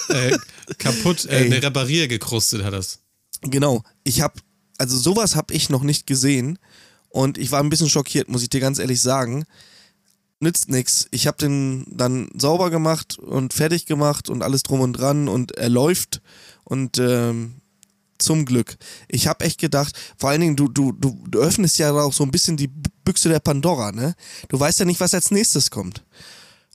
Äh, 0.09 0.37
kaputt, 0.77 1.25
äh, 1.25 1.43
Ey. 1.43 1.49
ne, 1.49 1.61
reparier 1.63 2.07
gekrustet 2.07 2.63
hat 2.63 2.73
das. 2.73 2.99
genau. 3.43 3.83
Ich 4.03 4.21
habe, 4.21 4.33
also 4.77 4.97
sowas 4.97 5.35
habe 5.35 5.53
ich 5.53 5.69
noch 5.69 5.83
nicht 5.83 6.05
gesehen. 6.07 6.57
Und 7.11 7.37
ich 7.37 7.51
war 7.51 7.61
ein 7.61 7.69
bisschen 7.69 7.89
schockiert, 7.89 8.29
muss 8.29 8.43
ich 8.43 8.49
dir 8.49 8.59
ganz 8.61 8.79
ehrlich 8.79 9.01
sagen. 9.01 9.45
Nützt 10.39 10.69
nix. 10.69 11.07
Ich 11.11 11.27
habe 11.27 11.37
den 11.37 11.85
dann 11.87 12.29
sauber 12.35 12.69
gemacht 12.69 13.19
und 13.19 13.53
fertig 13.53 13.85
gemacht 13.85 14.29
und 14.29 14.41
alles 14.41 14.63
drum 14.63 14.79
und 14.79 14.93
dran 14.93 15.27
und 15.27 15.51
er 15.57 15.69
läuft. 15.69 16.21
Und 16.63 16.97
ähm, 16.97 17.61
zum 18.21 18.45
Glück. 18.45 18.77
Ich 19.07 19.27
habe 19.27 19.43
echt 19.45 19.59
gedacht, 19.59 19.97
vor 20.17 20.29
allen 20.29 20.41
Dingen, 20.41 20.55
du, 20.55 20.67
du, 20.67 20.91
du, 20.91 21.23
du 21.27 21.39
öffnest 21.39 21.77
ja 21.79 21.91
auch 21.91 22.13
so 22.13 22.23
ein 22.23 22.31
bisschen 22.31 22.55
die 22.55 22.69
Büchse 23.03 23.29
der 23.29 23.39
Pandora, 23.39 23.91
ne? 23.91 24.15
Du 24.47 24.59
weißt 24.59 24.79
ja 24.79 24.85
nicht, 24.85 24.99
was 24.99 25.13
als 25.13 25.31
nächstes 25.31 25.71
kommt. 25.71 26.03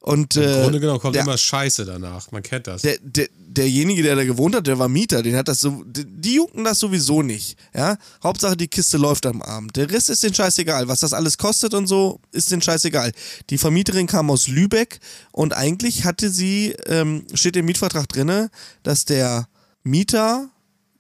Und, 0.01 0.37
Im 0.37 0.43
äh, 0.43 0.63
Grunde 0.63 0.81
genommen 0.81 1.01
kommt 1.01 1.17
der, 1.17 1.23
immer 1.23 1.37
Scheiße 1.37 1.85
danach. 1.85 2.31
Man 2.31 2.43
kennt 2.43 2.67
das. 2.67 2.83
der, 2.83 2.99
der, 3.03 3.29
derjenige, 3.33 4.03
der 4.03 4.15
da 4.15 4.25
gewohnt 4.25 4.55
hat, 4.55 4.67
der 4.67 4.79
war 4.79 4.89
Mieter, 4.89 5.23
den 5.23 5.35
hat 5.37 5.49
das 5.49 5.61
so, 5.61 5.83
die, 5.85 6.05
die 6.05 6.35
jucken 6.35 6.65
das 6.65 6.79
sowieso 6.79 7.23
nicht, 7.23 7.59
ja. 7.75 7.97
Hauptsache 8.23 8.57
die 8.57 8.69
Kiste 8.69 8.99
läuft 8.99 9.27
am 9.27 9.43
Abend. 9.43 9.75
Der 9.77 9.91
Rest 9.91 10.11
ist 10.11 10.23
den 10.23 10.35
scheißegal. 10.35 10.87
Was 10.89 11.01
das 11.01 11.13
alles 11.13 11.39
kostet 11.39 11.75
und 11.75 11.87
so, 11.87 12.21
ist 12.31 12.53
den 12.53 12.63
scheißegal. 12.63 13.13
Die 13.51 13.59
Vermieterin 13.59 14.07
kam 14.07 14.31
aus 14.31 14.49
Lübeck 14.49 15.01
und 15.33 15.55
eigentlich 15.55 16.05
hatte 16.05 16.31
sie, 16.31 16.77
ähm, 16.87 17.25
steht 17.35 17.57
im 17.57 17.65
Mietvertrag 17.65 18.09
drinne, 18.09 18.51
dass 18.83 19.07
der 19.07 19.49
Mieter 19.83 20.51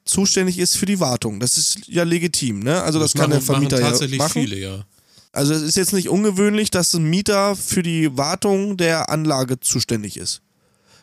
zuständig 0.04 0.58
ist 0.58 0.76
für 0.76 0.86
die 0.86 1.00
Wartung. 1.00 1.40
Das 1.40 1.58
ist 1.58 1.86
ja 1.86 2.04
legitim, 2.04 2.60
ne? 2.60 2.82
Also 2.82 2.98
das, 2.98 3.12
kann 3.12 3.22
machen, 3.22 3.32
der 3.32 3.40
Vermieter 3.42 3.76
machen 3.76 3.84
ja 3.84 3.90
tatsächlich 3.90 4.18
machen. 4.18 4.42
viele, 4.42 4.56
ja. 4.56 4.84
Also 5.32 5.52
es 5.52 5.62
ist 5.62 5.76
jetzt 5.76 5.92
nicht 5.92 6.08
ungewöhnlich, 6.08 6.70
dass 6.70 6.94
ein 6.94 7.04
Mieter 7.04 7.56
für 7.56 7.82
die 7.82 8.16
Wartung 8.16 8.76
der 8.76 9.10
Anlage 9.10 9.60
zuständig 9.60 10.16
ist. 10.16 10.40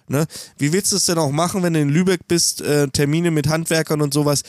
Ne? 0.07 0.25
Wie 0.57 0.73
willst 0.73 0.91
du 0.91 0.97
es 0.97 1.05
denn 1.05 1.17
auch 1.17 1.31
machen, 1.31 1.63
wenn 1.63 1.73
du 1.73 1.79
in 1.81 1.89
Lübeck 1.89 2.27
bist, 2.27 2.61
äh, 2.61 2.87
Termine 2.89 3.31
mit 3.31 3.47
Handwerkern 3.47 4.01
und 4.01 4.13
sowas? 4.13 4.43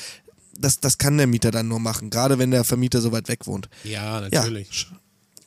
Das, 0.59 0.81
das 0.81 0.99
kann 0.99 1.17
der 1.19 1.27
Mieter 1.27 1.51
dann 1.51 1.69
nur 1.69 1.81
machen, 1.81 2.11
gerade 2.11 2.39
wenn 2.39 2.51
der 2.51 2.65
Vermieter 2.65 3.01
so 3.01 3.13
weit 3.13 3.29
weg 3.29 3.47
wohnt. 3.47 3.69
Ja, 3.85 4.21
Ja, 4.21 4.29
natürlich. 4.29 4.69
sch- 4.71 4.87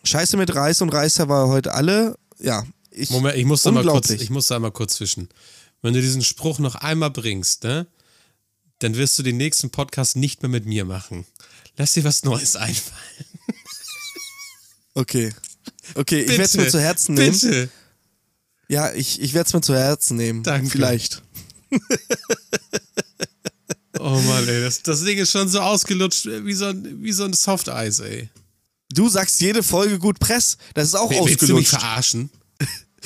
Scheiße 0.04 0.38
mit 0.38 0.54
Reis 0.56 0.82
und 0.82 0.90
Reißer 0.94 1.28
war 1.30 1.48
heute 1.48 1.74
alle. 1.74 2.18
Ja, 2.40 2.64
ich, 2.92 3.10
Moment, 3.10 3.36
ich 3.38 3.46
muss 3.46 3.64
da 3.64 3.72
mal 3.72 3.84
kurz, 3.84 4.10
ich 4.10 4.30
muss 4.30 4.48
da 4.48 4.60
mal 4.60 4.72
kurz 4.72 4.96
zwischen. 4.96 5.28
Wenn 5.82 5.94
du 5.94 6.02
diesen 6.02 6.24
Spruch 6.24 6.60
noch 6.60 6.76
einmal 6.76 7.12
bringst, 7.12 7.64
ne, 7.64 7.88
dann 8.80 8.96
wirst 8.96 9.18
du 9.20 9.24
den 9.24 9.38
nächsten 9.38 9.70
Podcast 9.72 10.16
nicht 10.16 10.42
mehr 10.42 10.50
mit 10.50 10.66
mir 10.66 10.86
machen. 10.86 11.26
Lass 11.78 11.94
dir 11.94 12.04
was 12.04 12.24
Neues 12.24 12.56
einfallen. 12.56 13.26
Okay. 14.98 15.32
Okay, 15.94 16.22
ich 16.22 16.30
werde 16.30 16.44
es 16.44 16.58
mir 16.58 16.68
zu 16.70 16.80
Herzen 16.80 17.14
nehmen. 17.14 17.40
Bitte. 17.40 17.70
Ja, 18.68 18.92
ich, 18.94 19.22
ich 19.22 19.34
werde 19.36 19.48
es 19.48 19.54
mir 19.54 19.62
zu 19.62 19.76
Herzen 19.76 20.18
nehmen. 20.18 20.42
Danke. 20.44 20.70
Vielleicht. 20.70 21.22
Oh 24.00 24.22
Mann, 24.22 24.48
ey, 24.48 24.62
das, 24.62 24.84
das 24.84 25.04
Ding 25.04 25.18
ist 25.18 25.32
schon 25.32 25.50
so 25.50 25.60
ausgelutscht 25.60 26.28
wie 26.28 26.54
so 26.54 26.66
ein, 26.66 27.02
wie 27.04 27.12
so 27.12 27.24
ein 27.26 27.34
Softeis, 27.34 28.00
ey. 28.00 28.30
Du 28.92 29.10
sagst 29.10 29.42
jede 29.42 29.64
Folge 29.64 29.98
gut 29.98 30.20
Press. 30.20 30.58
Das 30.76 30.88
ist 30.90 30.96
auch 30.96 31.10
Willst 31.10 31.24
du 31.24 31.24
mich 31.26 31.42
ausgelutscht. 31.42 31.70
verarschen? 31.72 32.30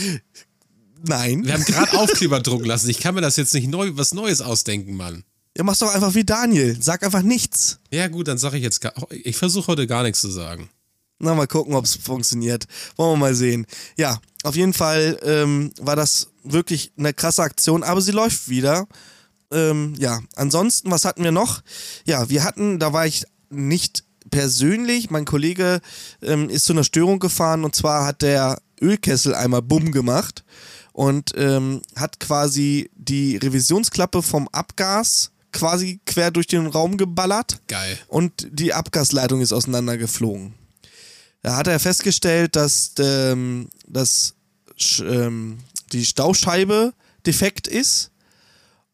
Nein. 1.08 1.46
Wir 1.46 1.54
haben 1.54 1.64
gerade 1.64 1.98
Aufkleber 1.98 2.42
drucken 2.42 2.66
lassen. 2.66 2.90
Ich 2.90 3.00
kann 3.00 3.16
mir 3.16 3.22
das 3.22 3.38
jetzt 3.38 3.54
nicht 3.54 3.70
neu, 3.70 3.92
was 3.94 4.14
Neues 4.14 4.42
ausdenken, 4.42 4.96
Mann. 4.96 5.24
Ja, 5.58 5.64
mach's 5.64 5.80
doch 5.80 5.96
einfach 5.96 6.14
wie 6.14 6.26
Daniel. 6.26 6.78
Sag 6.82 7.04
einfach 7.04 7.22
nichts. 7.24 7.80
Ja, 7.90 8.10
gut, 8.10 8.28
dann 8.28 8.38
sage 8.38 8.58
ich 8.58 8.64
jetzt 8.64 8.82
gar, 8.82 8.94
Ich 9.12 9.38
versuche 9.38 9.68
heute 9.68 9.88
gar 9.88 10.04
nichts 10.04 10.20
zu 10.20 10.30
sagen. 10.30 10.70
Na, 11.22 11.36
mal 11.36 11.48
gucken, 11.48 11.76
ob 11.76 11.86
es 11.86 11.96
funktioniert. 11.96 12.66
Wollen 12.96 13.14
wir 13.14 13.18
mal 13.18 13.36
sehen. 13.36 13.68
Ja, 13.98 14.20
auf 14.44 14.56
jeden 14.56 14.74
Fall 14.74 15.20
ähm, 15.24 15.72
war 15.80 15.96
das 15.96 16.28
wirklich 16.44 16.92
eine 16.98 17.14
krasse 17.14 17.44
Aktion, 17.44 17.84
aber 17.84 18.02
sie 18.02 18.12
läuft 18.12 18.50
wieder. 18.50 18.88
Ähm, 19.52 19.94
ja, 19.98 20.20
ansonsten, 20.36 20.90
was 20.90 21.06
hatten 21.06 21.24
wir 21.24 21.32
noch? 21.32 21.62
Ja, 22.06 22.30
wir 22.30 22.44
hatten, 22.44 22.80
da 22.80 22.94
war 22.94 23.06
ich 23.06 23.26
nicht 23.50 24.04
persönlich, 24.32 25.10
mein 25.10 25.26
Kollege 25.26 25.82
ähm, 26.22 26.50
ist 26.50 26.66
zu 26.66 26.74
einer 26.74 26.84
Störung 26.84 27.20
gefahren 27.20 27.64
und 27.64 27.76
zwar 27.76 28.06
hat 28.06 28.22
der 28.22 28.62
Ölkessel 28.82 29.36
einmal 29.36 29.62
bumm 29.62 29.92
gemacht 29.92 30.44
und 30.94 31.34
ähm, 31.36 31.82
hat 31.96 32.20
quasi 32.20 32.90
die 32.96 33.38
Revisionsklappe 33.38 34.22
vom 34.22 34.48
Abgas 34.52 35.32
quasi 35.52 36.00
quer 36.06 36.32
durch 36.32 36.48
den 36.48 36.66
Raum 36.66 36.98
geballert 36.98 37.60
Geil. 37.68 38.00
und 38.08 38.48
die 38.52 38.74
Abgasleitung 38.74 39.42
ist 39.42 39.52
auseinandergeflogen. 39.52 40.54
Da 41.42 41.56
hat 41.56 41.68
er 41.68 41.80
festgestellt, 41.80 42.56
dass 42.56 42.94
ähm, 43.00 43.70
dass, 43.88 44.36
ähm, 45.00 45.60
die 45.92 46.06
Stauscheibe 46.06 46.94
defekt 47.26 47.68
ist 47.68 48.12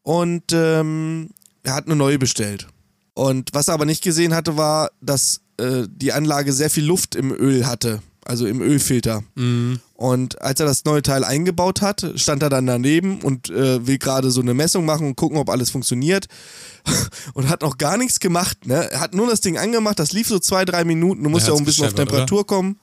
und 0.02 0.44
ähm, 0.52 1.30
er 1.62 1.74
hat 1.74 1.86
eine 1.86 1.96
neue 1.96 2.18
bestellt. 2.18 2.66
Und 3.14 3.50
was 3.52 3.68
er 3.68 3.74
aber 3.74 3.84
nicht 3.84 4.02
gesehen 4.02 4.34
hatte, 4.34 4.56
war, 4.56 4.90
dass 5.00 5.40
äh, 5.58 5.86
die 5.88 6.12
Anlage 6.12 6.52
sehr 6.52 6.70
viel 6.70 6.84
Luft 6.84 7.14
im 7.14 7.32
Öl 7.32 7.66
hatte, 7.66 8.00
also 8.28 8.46
im 8.46 8.60
Ölfilter. 8.60 9.24
Und 9.94 10.42
als 10.42 10.60
er 10.60 10.66
das 10.66 10.84
neue 10.84 11.02
Teil 11.02 11.24
eingebaut 11.24 11.80
hat, 11.80 12.06
stand 12.16 12.42
er 12.42 12.50
dann 12.50 12.66
daneben 12.66 13.20
und 13.22 13.50
äh, 13.50 13.86
will 13.86 13.98
gerade 13.98 14.30
so 14.30 14.40
eine 14.40 14.54
Messung 14.54 14.84
machen 14.84 15.06
und 15.06 15.16
gucken, 15.16 15.38
ob 15.38 15.48
alles 15.48 15.70
funktioniert. 15.70 16.26
Und 17.34 17.50
hat 17.50 17.62
noch 17.62 17.76
gar 17.76 17.98
nichts 17.98 18.18
gemacht. 18.18 18.66
Ne? 18.66 18.90
Er 18.90 19.00
hat 19.00 19.14
nur 19.14 19.28
das 19.28 19.42
Ding 19.42 19.58
angemacht, 19.58 19.98
das 19.98 20.12
lief 20.12 20.28
so 20.28 20.38
zwei, 20.38 20.64
drei 20.64 20.84
Minuten. 20.84 21.22
Du 21.22 21.28
musst 21.28 21.46
ja 21.46 21.52
auch 21.52 21.58
ein 21.58 21.66
bisschen 21.66 21.86
auf 21.86 21.92
Temperatur 21.92 22.46
kommen. 22.46 22.80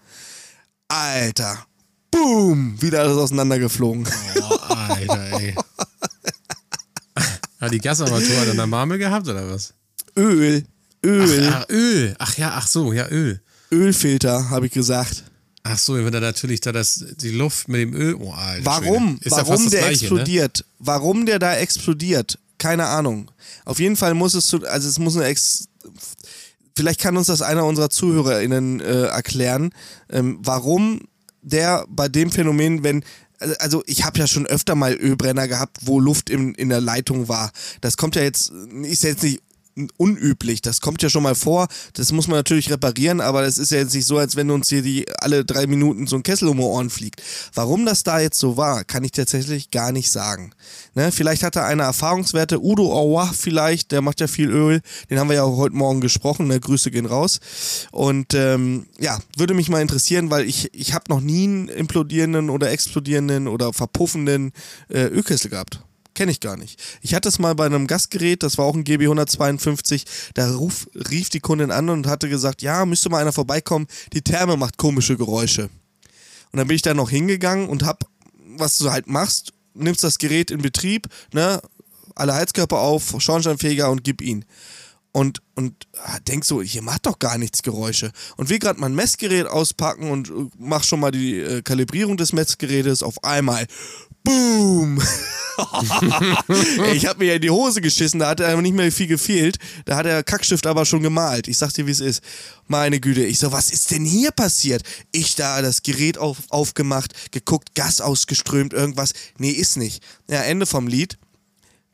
Alter. 0.88 1.66
Boom! 2.12 2.80
Wieder 2.80 3.02
alles 3.02 3.18
auseinandergeflogen. 3.18 4.08
Oh, 4.42 4.74
Alter, 4.74 5.40
ey. 5.40 5.56
Hat 7.60 7.72
die 7.72 7.80
Gasarmatur 7.80 8.52
an 8.52 8.58
der 8.58 8.68
Marmel 8.68 9.00
gehabt 9.00 9.28
oder 9.28 9.50
was? 9.50 9.74
Öl. 10.16 10.64
Öl. 11.04 11.50
Ach, 11.52 11.66
Öl. 11.70 12.16
Ach 12.20 12.38
ja, 12.38 12.54
ach 12.56 12.68
so, 12.68 12.94
ja, 12.94 13.08
Öl. 13.10 13.42
Ölfilter, 13.72 14.50
habe 14.50 14.68
ich 14.68 14.72
gesagt. 14.72 15.24
Ach 15.67 15.79
so, 15.79 15.95
wenn 15.95 16.12
da 16.12 16.19
natürlich 16.19 16.62
da 16.62 16.72
das, 16.72 17.03
die 17.19 17.31
Luft 17.31 17.67
mit 17.69 17.81
dem 17.81 17.95
Öl. 17.95 18.13
Oh, 18.13 18.31
Alter, 18.31 18.65
Warum? 18.65 19.19
Ja 19.24 19.31
Warum 19.31 19.63
das 19.63 19.72
der 19.72 19.79
Gleiche, 19.81 20.05
Ne? 20.05 20.10
explodiert? 20.12 20.65
Warum 20.77 21.25
der 21.25 21.39
da 21.39 21.55
explodiert? 21.55 22.38
Keine 22.60 22.86
Ahnung. 22.86 23.31
Auf 23.65 23.79
jeden 23.79 23.95
Fall 23.95 24.13
muss 24.13 24.36
es 24.36 24.45
zu, 24.45 24.63
also 24.67 24.88
es 24.88 25.00
muss 25.00 25.15
eine 25.15 25.25
Ex. 25.25 25.67
Vielleicht 26.77 27.00
kann 27.00 27.17
uns 27.17 27.27
das 27.27 27.41
einer 27.41 27.65
unserer 27.65 27.89
ZuhörerInnen 27.89 28.79
äh, 28.79 29.05
erklären, 29.05 29.72
ähm, 30.12 30.38
warum 30.43 31.01
der 31.41 31.86
bei 31.89 32.10
dem 32.10 32.29
Phänomen, 32.29 32.84
wenn 32.84 33.03
also 33.60 33.84
ich 33.86 34.05
habe 34.05 34.19
ja 34.19 34.27
schon 34.27 34.45
öfter 34.45 34.75
mal 34.75 34.93
Ölbrenner 34.93 35.48
gehabt, 35.48 35.79
wo 35.81 36.00
Luft 36.00 36.29
in, 36.29 36.53
in 36.55 36.69
der 36.69 36.79
Leitung 36.79 37.27
war. 37.27 37.51
Das 37.81 37.98
kommt 37.98 38.15
ja 38.15 38.22
jetzt, 38.22 38.51
ist 38.84 39.03
ja 39.03 39.10
jetzt 39.10 39.24
nicht 39.24 39.41
unüblich. 39.98 40.62
Das 40.62 40.79
kommt 40.82 41.01
ja 41.01 41.10
schon 41.10 41.24
mal 41.24 41.36
vor. 41.36 41.67
Das 41.94 42.12
muss 42.12 42.27
man 42.27 42.38
natürlich 42.38 42.72
reparieren, 42.72 43.20
aber 43.20 43.44
es 43.44 43.58
ist 43.58 43.72
ja 43.72 43.79
jetzt 43.79 43.94
nicht 43.94 44.05
so, 44.05 44.17
als 44.17 44.36
wenn 44.36 44.50
uns 44.50 44.70
hier 44.70 44.82
die 44.82 45.05
alle 45.20 45.44
drei 45.44 45.67
Minuten 45.67 46.08
so 46.08 46.15
ein 46.15 46.24
Kessel 46.24 46.48
um 46.48 46.58
die 46.58 46.63
Ohren 46.63 46.89
fliegt. 46.89 47.22
Warum 47.53 47.86
das 47.86 48.03
da 48.03 48.20
jetzt 48.20 48.39
so 48.39 48.58
war, 48.58 48.84
kann 48.84 49.03
ich 49.03 49.12
tatsächlich 49.12 49.72
gar 49.72 49.91
nicht 49.91 50.12
sagen. 50.12 50.51
Ne? 50.94 51.12
Vielleicht 51.12 51.44
hat 51.44 51.55
er 51.55 51.65
eine 51.65 51.84
Erfahrungswerte. 51.84 52.63
Udo 52.63 52.94
Aua 52.94 53.32
vielleicht, 53.38 53.91
der 53.91 54.01
macht 54.01 54.22
ja 54.22 54.27
viel 54.27 54.50
Öl. 54.50 54.82
Den 55.10 55.20
haben 55.20 55.29
wir 55.29 55.36
ja 55.36 55.44
auch 55.44 55.58
heute 55.58 55.75
Morgen 55.75 56.01
gesprochen. 56.01 56.48
Ne? 56.48 56.60
Grüße 56.60 56.91
gehen 56.91 57.05
raus. 57.05 57.39
Und 57.91 58.34
ähm, 58.34 58.88
ja, 59.00 59.20
würde 59.36 59.53
mich 59.53 59.70
mal 59.70 59.82
interessieren, 59.82 60.32
weil 60.32 60.48
ich, 60.48 60.74
ich 60.74 60.94
habe 60.94 61.05
noch 61.10 61.22
nie 61.22 61.44
einen 61.44 61.67
implodierenden 61.67 62.50
oder 62.50 62.72
explodierenden 62.72 63.48
oder 63.48 63.74
verpuffenden 63.74 64.53
äh, 64.89 65.05
Ölkessel 65.08 65.50
gehabt. 65.50 65.82
Kenne 66.15 66.31
ich 66.31 66.39
gar 66.39 66.55
nicht. 66.55 66.81
Ich 67.01 67.13
hatte 67.13 67.27
es 67.27 67.39
mal 67.39 67.55
bei 67.55 67.65
einem 67.65 67.88
Gastgerät, 67.88 68.41
das 68.41 68.57
war 68.57 68.65
auch 68.65 68.74
ein 68.74 68.86
GB 68.86 69.03
152, 69.03 70.05
da 70.34 70.50
ruf, 70.55 70.88
rief 71.12 71.29
die 71.29 71.41
Kundin 71.41 71.72
an 71.72 71.89
und 71.89 72.07
hatte 72.07 72.29
gesagt, 72.29 72.62
ja, 72.62 72.86
müsste 72.86 73.10
mal 73.10 73.22
einer 73.22 73.34
vorbeikommen, 73.34 73.86
die 74.13 74.22
Therme 74.22 74.55
macht 74.55 74.77
komische 74.77 75.17
Geräusche. 75.17 75.69
Und 76.53 76.57
dann 76.57 76.67
bin 76.67 76.75
ich 76.75 76.81
da 76.81 76.93
noch 76.93 77.10
hingegangen 77.10 77.67
und 77.67 77.84
hab, 77.84 78.05
was 78.57 78.77
du 78.77 78.89
halt 78.89 79.07
machst, 79.07 79.51
nimmst 79.74 80.05
das 80.05 80.17
Gerät 80.17 80.51
in 80.51 80.62
Betrieb, 80.62 81.10
ne, 81.34 81.62
alle 82.15 82.34
Heizkörper 82.34 82.79
auf, 82.79 83.13
Schornsteinfeger 83.19 83.91
und 83.91 84.05
gib 84.05 84.22
ihn. 84.22 84.45
Und, 85.12 85.41
und 85.55 85.88
ah, 86.03 86.19
denk 86.19 86.43
so, 86.43 86.62
hier 86.62 86.81
macht 86.81 87.05
doch 87.05 87.19
gar 87.19 87.38
nichts 87.38 87.62
Geräusche. 87.62 88.12
Und 88.38 88.50
will 88.50 88.60
gerade 88.60 88.79
mein 88.79 88.95
Messgerät 88.95 89.48
auspacken 89.48 90.12
und 90.12 90.29
äh, 90.29 90.34
mach 90.57 90.84
schon 90.84 91.00
mal 91.00 91.12
die 91.12 91.39
äh, 91.39 91.62
Kalibrierung 91.62 92.17
des 92.17 92.34
Messgerätes 92.34 93.03
auf 93.03 93.24
einmal. 93.24 93.65
Boom! 94.25 95.01
Ich 96.94 97.05
habe 97.05 97.20
mir 97.20 97.25
ja 97.27 97.36
in 97.36 97.41
die 97.41 97.50
Hose 97.50 97.79
geschissen, 97.79 98.20
da 98.20 98.27
hat 98.27 98.41
er 98.41 98.62
nicht 98.62 98.75
mehr 98.75 98.91
viel 98.91 99.08
gefehlt. 99.08 99.58
Da 99.86 99.96
hat 99.96 100.05
der 100.05 100.24
Kackstift 100.24 100.67
aber 100.67 100.86
schon 100.86 101.01
gemalt. 101.01 101.48
Ich 101.48 101.58
sag 101.58 101.72
dir, 101.72 101.88
wie 101.88 101.91
es 101.91 102.01
ist. 102.01 102.22
Meine 102.67 103.00
Güte. 103.00 103.24
Ich 103.24 103.39
so, 103.39 103.51
was 103.51 103.72
ist 103.72 103.91
denn 103.91 104.03
hier 104.03 104.32
passiert? 104.32 104.84
Ich 105.13 105.36
da 105.36 105.62
das 105.62 105.82
Gerät 105.82 106.17
auf, 106.17 106.39
aufgemacht, 106.50 107.32
geguckt, 107.32 107.74
Gas 107.75 108.01
ausgeströmt, 108.01 108.74
irgendwas. 108.74 109.13
Nee, 109.38 109.51
ist 109.51 109.77
nicht. 109.77 110.03
Ja, 110.29 110.41
Ende 110.41 110.65
vom 110.65 110.88
Lied. 110.88 111.17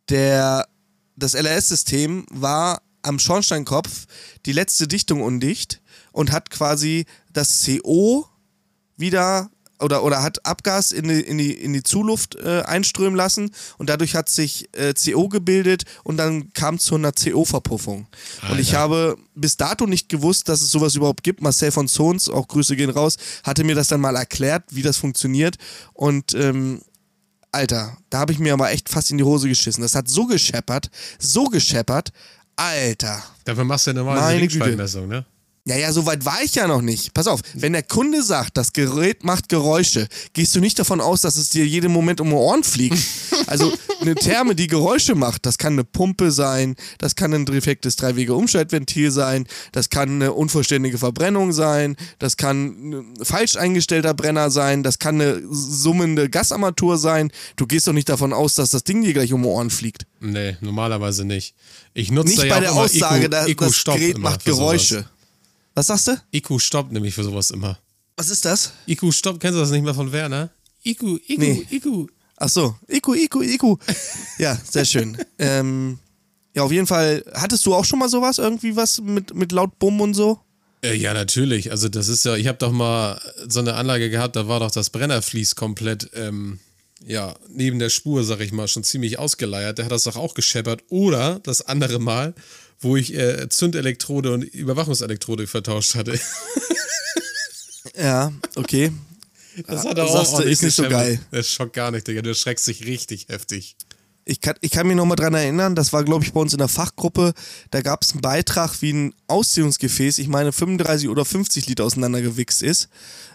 Der, 0.10 0.68
das 1.16 1.34
LRS-System 1.34 2.26
war 2.32 2.82
am 3.04 3.20
Schornsteinkopf 3.20 4.06
die 4.46 4.54
letzte 4.54 4.88
Dichtung 4.88 5.22
undicht 5.22 5.82
und 6.12 6.32
hat 6.32 6.50
quasi 6.50 7.06
das 7.32 7.66
CO 7.66 8.28
wieder 8.98 9.50
oder, 9.82 10.04
oder 10.04 10.24
hat 10.24 10.46
Abgas 10.46 10.92
in 10.92 11.08
die, 11.08 11.22
in 11.22 11.38
die, 11.38 11.54
in 11.54 11.74
die 11.74 11.84
Zuluft 11.84 12.36
äh, 12.36 12.62
einströmen 12.62 13.16
lassen 13.16 13.52
und 13.78 13.90
dadurch 13.90 14.16
hat 14.16 14.30
sich 14.30 14.70
äh, 14.74 14.94
CO 14.94 15.28
gebildet 15.28 15.84
und 16.04 16.18
dann 16.18 16.54
kam 16.54 16.76
es 16.76 16.84
zu 16.84 16.96
einer 16.96 17.12
CO-Verpuffung. 17.12 18.08
Und 18.50 18.60
ich 18.60 18.76
habe 18.76 19.18
bis 19.36 19.58
dato 19.58 19.86
nicht 19.86 20.10
gewusst, 20.10 20.50
dass 20.50 20.62
es 20.62 20.72
sowas 20.72 20.96
überhaupt 20.96 21.24
gibt. 21.24 21.42
Marcel 21.42 21.72
von 21.72 21.88
Zons, 21.88 22.30
auch 22.30 22.48
Grüße 22.48 22.76
gehen 22.76 22.90
raus, 22.90 23.18
hatte 23.44 23.64
mir 23.64 23.76
das 23.76 23.88
dann 23.88 24.02
mal 24.02 24.16
erklärt, 24.16 24.64
wie 24.70 24.82
das 24.82 24.98
funktioniert 24.98 25.58
und 25.94 26.34
ähm, 26.34 26.82
Alter, 27.54 27.98
da 28.10 28.20
habe 28.20 28.32
ich 28.32 28.40
mir 28.40 28.54
aber 28.54 28.72
echt 28.72 28.88
fast 28.88 29.12
in 29.12 29.18
die 29.18 29.26
Hose 29.26 29.50
geschissen. 29.50 29.82
Das 29.82 29.94
hat 29.94 30.08
so 30.08 30.26
gescheppert, 30.26 30.90
so 31.20 31.46
gescheppert. 31.46 32.14
Alter. 32.56 33.24
Dafür 33.44 33.66
machst 33.66 33.88
du 33.88 33.92
ja 33.92 33.96
normal 33.96 34.18
eine 34.18 34.26
Meine 34.26 34.40
Güte. 34.42 34.54
Ringspaltmessung, 34.54 35.08
ne? 35.08 35.26
Ja, 35.66 35.78
ja, 35.78 35.94
so 35.94 36.08
weit 36.08 36.26
war 36.26 36.42
ich 36.44 36.56
ja 36.56 36.68
noch 36.68 36.82
nicht. 36.82 37.14
Pass 37.14 37.28
auf, 37.28 37.42
wenn 37.54 37.74
der 37.74 37.84
Kunde 37.84 38.24
sagt, 38.24 38.58
das 38.58 38.74
Gerät 38.74 39.24
macht 39.24 39.48
Geräusche, 39.48 40.08
gehst 40.34 40.56
du 40.56 40.60
nicht 40.60 40.80
davon 40.80 41.00
aus, 41.00 41.22
dass 41.22 41.36
es 41.36 41.50
dir 41.50 41.68
jeden 41.68 41.92
Moment 41.92 42.20
um 42.20 42.30
die 42.30 42.36
Ohren 42.36 42.64
fliegt. 42.64 42.98
Also 43.48 43.74
eine 44.00 44.14
Therme, 44.16 44.56
die 44.56 44.68
Geräusche 44.68 45.16
macht, 45.16 45.46
das 45.46 45.58
kann 45.58 45.74
eine 45.74 45.84
Pumpe 45.84 46.32
sein, 46.32 46.76
das 47.00 47.16
kann 47.16 47.34
ein 47.34 47.46
defektes 47.46 47.96
Dreiwege-Umschaltventil 47.98 49.12
sein, 49.12 49.48
das 49.72 49.90
kann 49.90 50.10
eine 50.10 50.34
unvollständige 50.34 50.98
Verbrennung 50.98 51.52
sein, 51.52 51.98
das 52.20 52.38
kann 52.38 52.92
ein 52.92 53.14
falsch 53.24 53.58
eingestellter 53.58 54.14
Brenner 54.14 54.52
sein, 54.52 54.84
das 54.84 55.00
kann 55.00 55.20
eine 55.20 55.42
summende 55.50 56.30
Gasarmatur 56.30 56.98
sein. 56.98 57.32
Du 57.56 57.66
gehst 57.66 57.88
doch 57.88 57.94
nicht 57.94 58.10
davon 58.10 58.32
aus, 58.32 58.54
dass 58.54 58.70
das 58.70 58.84
Ding 58.84 59.02
dir 59.02 59.14
gleich 59.14 59.34
um 59.34 59.42
die 59.42 59.48
Ohren 59.48 59.70
fliegt. 59.72 60.06
Nee, 60.22 60.56
normalerweise 60.62 61.26
nicht. 61.26 61.56
Ich 61.94 62.12
nutze 62.12 62.30
Nicht 62.30 62.44
ja 62.44 62.54
bei 62.54 62.62
der 62.62 62.74
Aussage, 62.74 63.26
IQ, 63.26 63.32
da, 63.32 63.48
IQ 63.48 63.60
das 63.60 63.84
Gerät 63.84 64.18
macht. 64.18 64.46
Geräusche. 64.46 65.08
Was 65.74 65.88
sagst 65.88 66.08
du? 66.08 66.18
IQ 66.34 66.60
stoppt 66.60 66.92
nämlich 66.92 67.14
für 67.14 67.24
sowas 67.24 67.52
immer. 67.52 67.80
Was 68.18 68.30
ist 68.30 68.46
das? 68.46 68.74
IQ 68.88 69.12
Stopp, 69.14 69.40
kennst 69.40 69.56
du 69.56 69.62
das 69.62 69.72
nicht 69.72 69.84
mehr 69.84 69.94
von 69.96 70.12
Werner? 70.12 70.50
IQ, 70.84 71.20
IQ, 71.28 71.40
Nee. 71.40 71.66
IQ. 71.72 72.10
Ach 72.38 72.50
so, 72.50 72.76
Iku, 72.88 73.14
Iku, 73.14 73.42
Iku. 73.42 73.78
Ja, 74.40 74.58
sehr 74.70 74.86
schön. 74.86 75.18
ähm, 75.40 76.00
ja, 76.56 76.64
auf 76.64 76.72
jeden 76.72 76.88
Fall. 76.88 77.24
Hattest 77.34 77.66
du 77.66 77.74
auch 77.76 77.86
schon 77.86 78.00
mal 78.00 78.10
sowas? 78.10 78.38
Irgendwie 78.40 78.76
was 78.76 79.00
mit, 79.00 79.34
mit 79.36 79.52
laut 79.52 79.78
Bumm 79.80 80.02
und 80.02 80.14
so? 80.16 80.40
Äh, 80.84 80.96
ja, 80.96 81.14
natürlich. 81.14 81.72
Also 81.72 81.88
das 81.88 82.08
ist 82.08 82.26
ja, 82.26 82.36
ich 82.36 82.48
habe 82.48 82.58
doch 82.58 82.72
mal 82.72 83.22
so 83.48 83.60
eine 83.60 83.76
Anlage 83.76 84.10
gehabt, 84.10 84.36
da 84.36 84.48
war 84.48 84.60
doch 84.60 84.72
das 84.72 84.90
Brennervlies 84.90 85.56
komplett, 85.56 86.10
ähm, 86.16 86.60
ja, 87.06 87.36
neben 87.50 87.78
der 87.80 87.90
Spur, 87.90 88.24
sag 88.24 88.40
ich 88.42 88.52
mal, 88.52 88.68
schon 88.68 88.84
ziemlich 88.84 89.20
ausgeleiert. 89.20 89.78
Der 89.78 89.86
hat 89.86 89.92
das 89.92 90.04
doch 90.04 90.16
auch 90.18 90.34
gescheppert. 90.34 90.84
Oder 90.90 91.40
das 91.44 91.62
andere 91.62 92.00
Mal, 92.00 92.34
wo 92.82 92.98
ich 92.98 93.14
äh, 93.14 93.48
Zündelektrode 93.50 94.34
und 94.34 94.44
Überwachungselektrode 94.44 95.48
vertauscht 95.48 95.96
hatte. 95.96 96.20
Ja, 97.98 98.32
okay. 98.56 98.92
Das 99.68 99.86
hat 99.86 99.98
er 99.98 100.06
auch 100.06 100.26
sagst 100.26 100.46
ist 100.46 100.64
nicht 100.64 100.76
so 100.76 100.88
geil. 100.88 101.20
Das 101.32 101.50
schockt 101.50 101.74
gar 101.74 101.92
nicht, 101.92 102.08
Digga. 102.08 102.22
Du 102.22 102.30
erschreckst 102.30 102.68
dich 102.68 102.86
richtig 102.86 103.28
heftig. 103.28 103.76
Ich 104.24 104.40
kann, 104.40 104.56
ich 104.62 104.72
kann 104.72 104.88
mich 104.88 104.96
nochmal 104.96 105.16
dran 105.16 105.34
erinnern, 105.34 105.76
das 105.76 105.94
war, 105.94 106.04
glaube 106.04 106.24
ich, 106.24 106.32
bei 106.32 106.40
uns 106.40 106.54
in 106.54 106.60
der 106.60 106.68
Fachgruppe, 106.68 107.34
da 107.72 107.82
gab 107.82 108.04
es 108.04 108.12
einen 108.12 108.22
Beitrag, 108.22 108.80
wie 108.82 108.94
ein 108.94 109.16
Ausziehungsgefäß, 109.28 110.20
ich 110.20 110.28
meine 110.28 110.52
35 110.52 111.10
oder 111.10 111.26
50 111.26 111.66
Liter 111.68 111.86
auseinandergewichst 111.86 112.62
ist. 112.62 112.88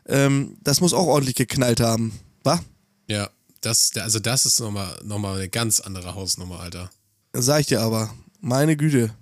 Ähm, 0.06 0.56
das 0.62 0.80
muss 0.80 0.94
auch 0.94 1.06
ordentlich 1.06 1.34
geknallt 1.34 1.80
haben. 1.80 2.18
Wa? 2.44 2.60
Ja, 3.08 3.28
das, 3.62 3.90
also 3.96 4.20
das 4.20 4.46
ist 4.46 4.60
nochmal 4.60 4.96
noch 5.04 5.18
mal 5.18 5.36
eine 5.36 5.48
ganz 5.48 5.80
andere 5.80 6.14
Hausnummer, 6.14 6.60
Alter. 6.60 6.88
Sag 7.32 7.60
ich 7.60 7.66
dir 7.66 7.80
aber. 7.80 8.14
Meine 8.40 8.76
Güte. 8.76 9.12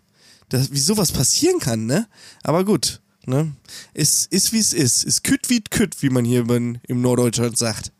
Das, 0.49 0.73
wie 0.73 0.79
sowas 0.79 1.13
passieren 1.13 1.59
kann, 1.59 1.87
ne? 1.87 2.07
Aber 2.43 2.65
gut, 2.65 3.01
ne? 3.27 3.55
Ist, 3.93 4.31
ist 4.33 4.53
wie 4.53 4.59
es 4.59 4.73
ist. 4.73 5.05
Ist 5.05 5.25
küt 5.25 5.49
wie 5.51 5.63
küt, 5.63 6.03
wie 6.03 6.11
man 6.11 6.25
hier 6.25 6.49
in, 6.49 6.79
im 6.87 7.01
Norddeutschland 7.01 7.57
sagt. 7.57 7.93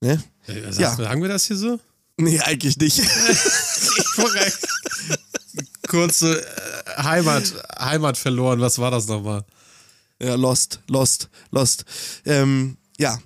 Ne? 0.00 0.22
Äh, 0.46 0.72
Sag, 0.72 0.80
Ja. 0.80 0.96
Sagen 0.96 1.22
wir 1.22 1.28
das 1.28 1.44
hier 1.46 1.56
so? 1.56 1.78
Nee, 2.16 2.40
eigentlich 2.40 2.78
nicht. 2.78 3.02
Kurze 5.88 6.40
äh, 6.40 7.02
Heimat, 7.02 7.52
Heimat 7.78 8.16
verloren. 8.16 8.60
Was 8.60 8.78
war 8.78 8.90
das 8.90 9.06
nochmal? 9.06 9.44
ja, 10.20 10.34
Lost, 10.34 10.80
Lost, 10.88 11.28
Lost. 11.50 11.84
Ähm, 12.24 12.76
ja. 12.98 13.18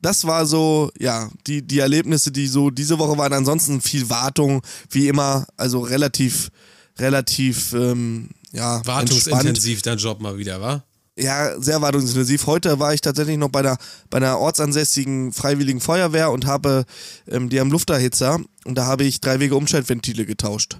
Das 0.00 0.26
war 0.26 0.44
so, 0.44 0.90
ja, 0.98 1.30
die, 1.46 1.62
die 1.62 1.78
Erlebnisse, 1.78 2.30
die 2.30 2.46
so 2.46 2.70
diese 2.70 2.98
Woche 2.98 3.16
waren. 3.16 3.32
Ansonsten 3.32 3.80
viel 3.80 4.10
Wartung, 4.10 4.60
wie 4.90 5.08
immer, 5.08 5.46
also 5.56 5.80
relativ, 5.80 6.50
relativ, 6.98 7.72
ähm, 7.72 8.30
ja, 8.52 8.76
entspannt. 8.76 9.10
Wartungsintensiv 9.10 9.82
dein 9.82 9.98
Job 9.98 10.20
mal 10.20 10.38
wieder, 10.38 10.60
wa? 10.60 10.84
ja, 11.16 11.60
sehr 11.60 11.80
wartungsintensiv. 11.80 12.46
Heute 12.46 12.78
war 12.78 12.92
ich 12.92 13.00
tatsächlich 13.00 13.38
noch 13.38 13.48
bei 13.48 13.62
der, 13.62 13.78
bei 14.10 14.18
einer 14.18 14.38
ortsansässigen 14.38 15.32
Freiwilligen 15.32 15.80
Feuerwehr 15.80 16.30
und 16.30 16.46
habe, 16.46 16.84
ähm, 17.28 17.48
die 17.48 17.60
haben 17.60 17.70
Lufterhitzer 17.70 18.40
und 18.64 18.74
da 18.76 18.86
habe 18.86 19.04
ich 19.04 19.20
drei 19.20 19.38
Wege 19.40 19.56
Umschaltventile 19.56 20.26
getauscht. 20.26 20.78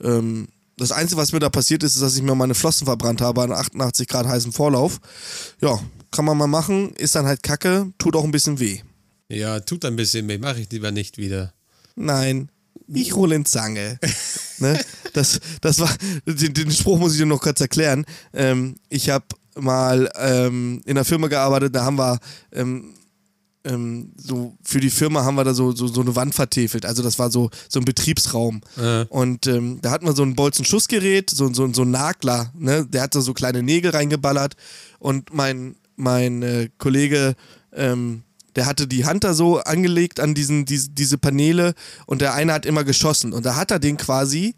Ähm, 0.00 0.48
das 0.76 0.92
Einzige, 0.92 1.20
was 1.20 1.32
mir 1.32 1.40
da 1.40 1.50
passiert 1.50 1.82
ist, 1.82 1.94
ist, 1.94 2.02
dass 2.02 2.16
ich 2.16 2.22
mir 2.22 2.34
meine 2.34 2.54
Flossen 2.54 2.86
verbrannt 2.86 3.20
habe 3.20 3.42
an 3.42 3.52
88 3.52 4.08
Grad 4.08 4.26
heißem 4.26 4.52
Vorlauf. 4.52 5.00
Ja, 5.60 5.78
kann 6.10 6.24
man 6.24 6.38
mal 6.38 6.46
machen, 6.46 6.92
ist 6.94 7.14
dann 7.14 7.26
halt 7.26 7.42
kacke, 7.42 7.92
tut 7.98 8.16
auch 8.16 8.24
ein 8.24 8.30
bisschen 8.30 8.60
weh. 8.60 8.80
Ja, 9.28 9.60
tut 9.60 9.84
ein 9.84 9.96
bisschen 9.96 10.28
weh. 10.28 10.38
Mach 10.38 10.56
ich 10.56 10.70
lieber 10.70 10.90
nicht 10.92 11.18
wieder. 11.18 11.52
Nein, 11.94 12.50
ich 12.88 13.14
hole 13.14 13.34
in 13.34 13.44
Zange. 13.44 13.98
ne? 14.58 14.80
das, 15.12 15.40
das 15.60 15.80
war, 15.80 15.90
den, 16.26 16.54
den 16.54 16.70
Spruch 16.70 16.98
muss 16.98 17.12
ich 17.12 17.18
dir 17.18 17.26
noch 17.26 17.40
kurz 17.40 17.60
erklären. 17.60 18.04
Ähm, 18.32 18.76
ich 18.88 19.10
habe 19.10 19.26
mal 19.58 20.10
ähm, 20.16 20.80
in 20.84 20.96
einer 20.96 21.04
Firma 21.04 21.28
gearbeitet, 21.28 21.74
da 21.74 21.84
haben 21.84 21.98
wir 21.98 22.18
ähm, 22.52 22.94
ähm, 23.64 24.12
so 24.16 24.56
für 24.62 24.80
die 24.80 24.90
Firma 24.90 25.24
haben 25.24 25.36
wir 25.36 25.44
da 25.44 25.54
so, 25.54 25.72
so, 25.72 25.86
so 25.86 26.00
eine 26.00 26.16
Wand 26.16 26.34
vertefelt. 26.34 26.84
Also 26.84 27.02
das 27.02 27.18
war 27.18 27.30
so, 27.30 27.50
so 27.68 27.80
ein 27.80 27.84
Betriebsraum. 27.84 28.60
Äh. 28.76 29.04
Und 29.08 29.46
ähm, 29.46 29.78
da 29.82 29.90
hatten 29.90 30.06
wir 30.06 30.14
so 30.14 30.22
ein 30.22 30.34
Bolzen-Schussgerät, 30.34 31.30
so, 31.30 31.52
so, 31.52 31.72
so 31.72 31.82
ein 31.82 31.90
Nagler, 31.90 32.52
ne? 32.58 32.86
Der 32.86 33.02
hat 33.02 33.14
da 33.14 33.20
so 33.20 33.34
kleine 33.34 33.62
Nägel 33.62 33.92
reingeballert. 33.92 34.54
Und 34.98 35.32
mein, 35.32 35.76
mein 35.96 36.42
äh, 36.42 36.70
Kollege, 36.78 37.34
ähm, 37.72 38.24
der 38.56 38.66
hatte 38.66 38.86
die 38.86 39.04
Hand 39.04 39.24
da 39.24 39.34
so 39.34 39.60
angelegt 39.60 40.20
an 40.20 40.34
diesen, 40.34 40.64
diese, 40.64 40.90
diese 40.90 41.18
Paneele 41.18 41.74
und 42.06 42.20
der 42.20 42.34
eine 42.34 42.52
hat 42.52 42.66
immer 42.66 42.84
geschossen. 42.84 43.32
Und 43.32 43.46
da 43.46 43.56
hat 43.56 43.70
er 43.70 43.78
den 43.78 43.96
quasi 43.96 44.54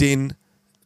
den, 0.00 0.34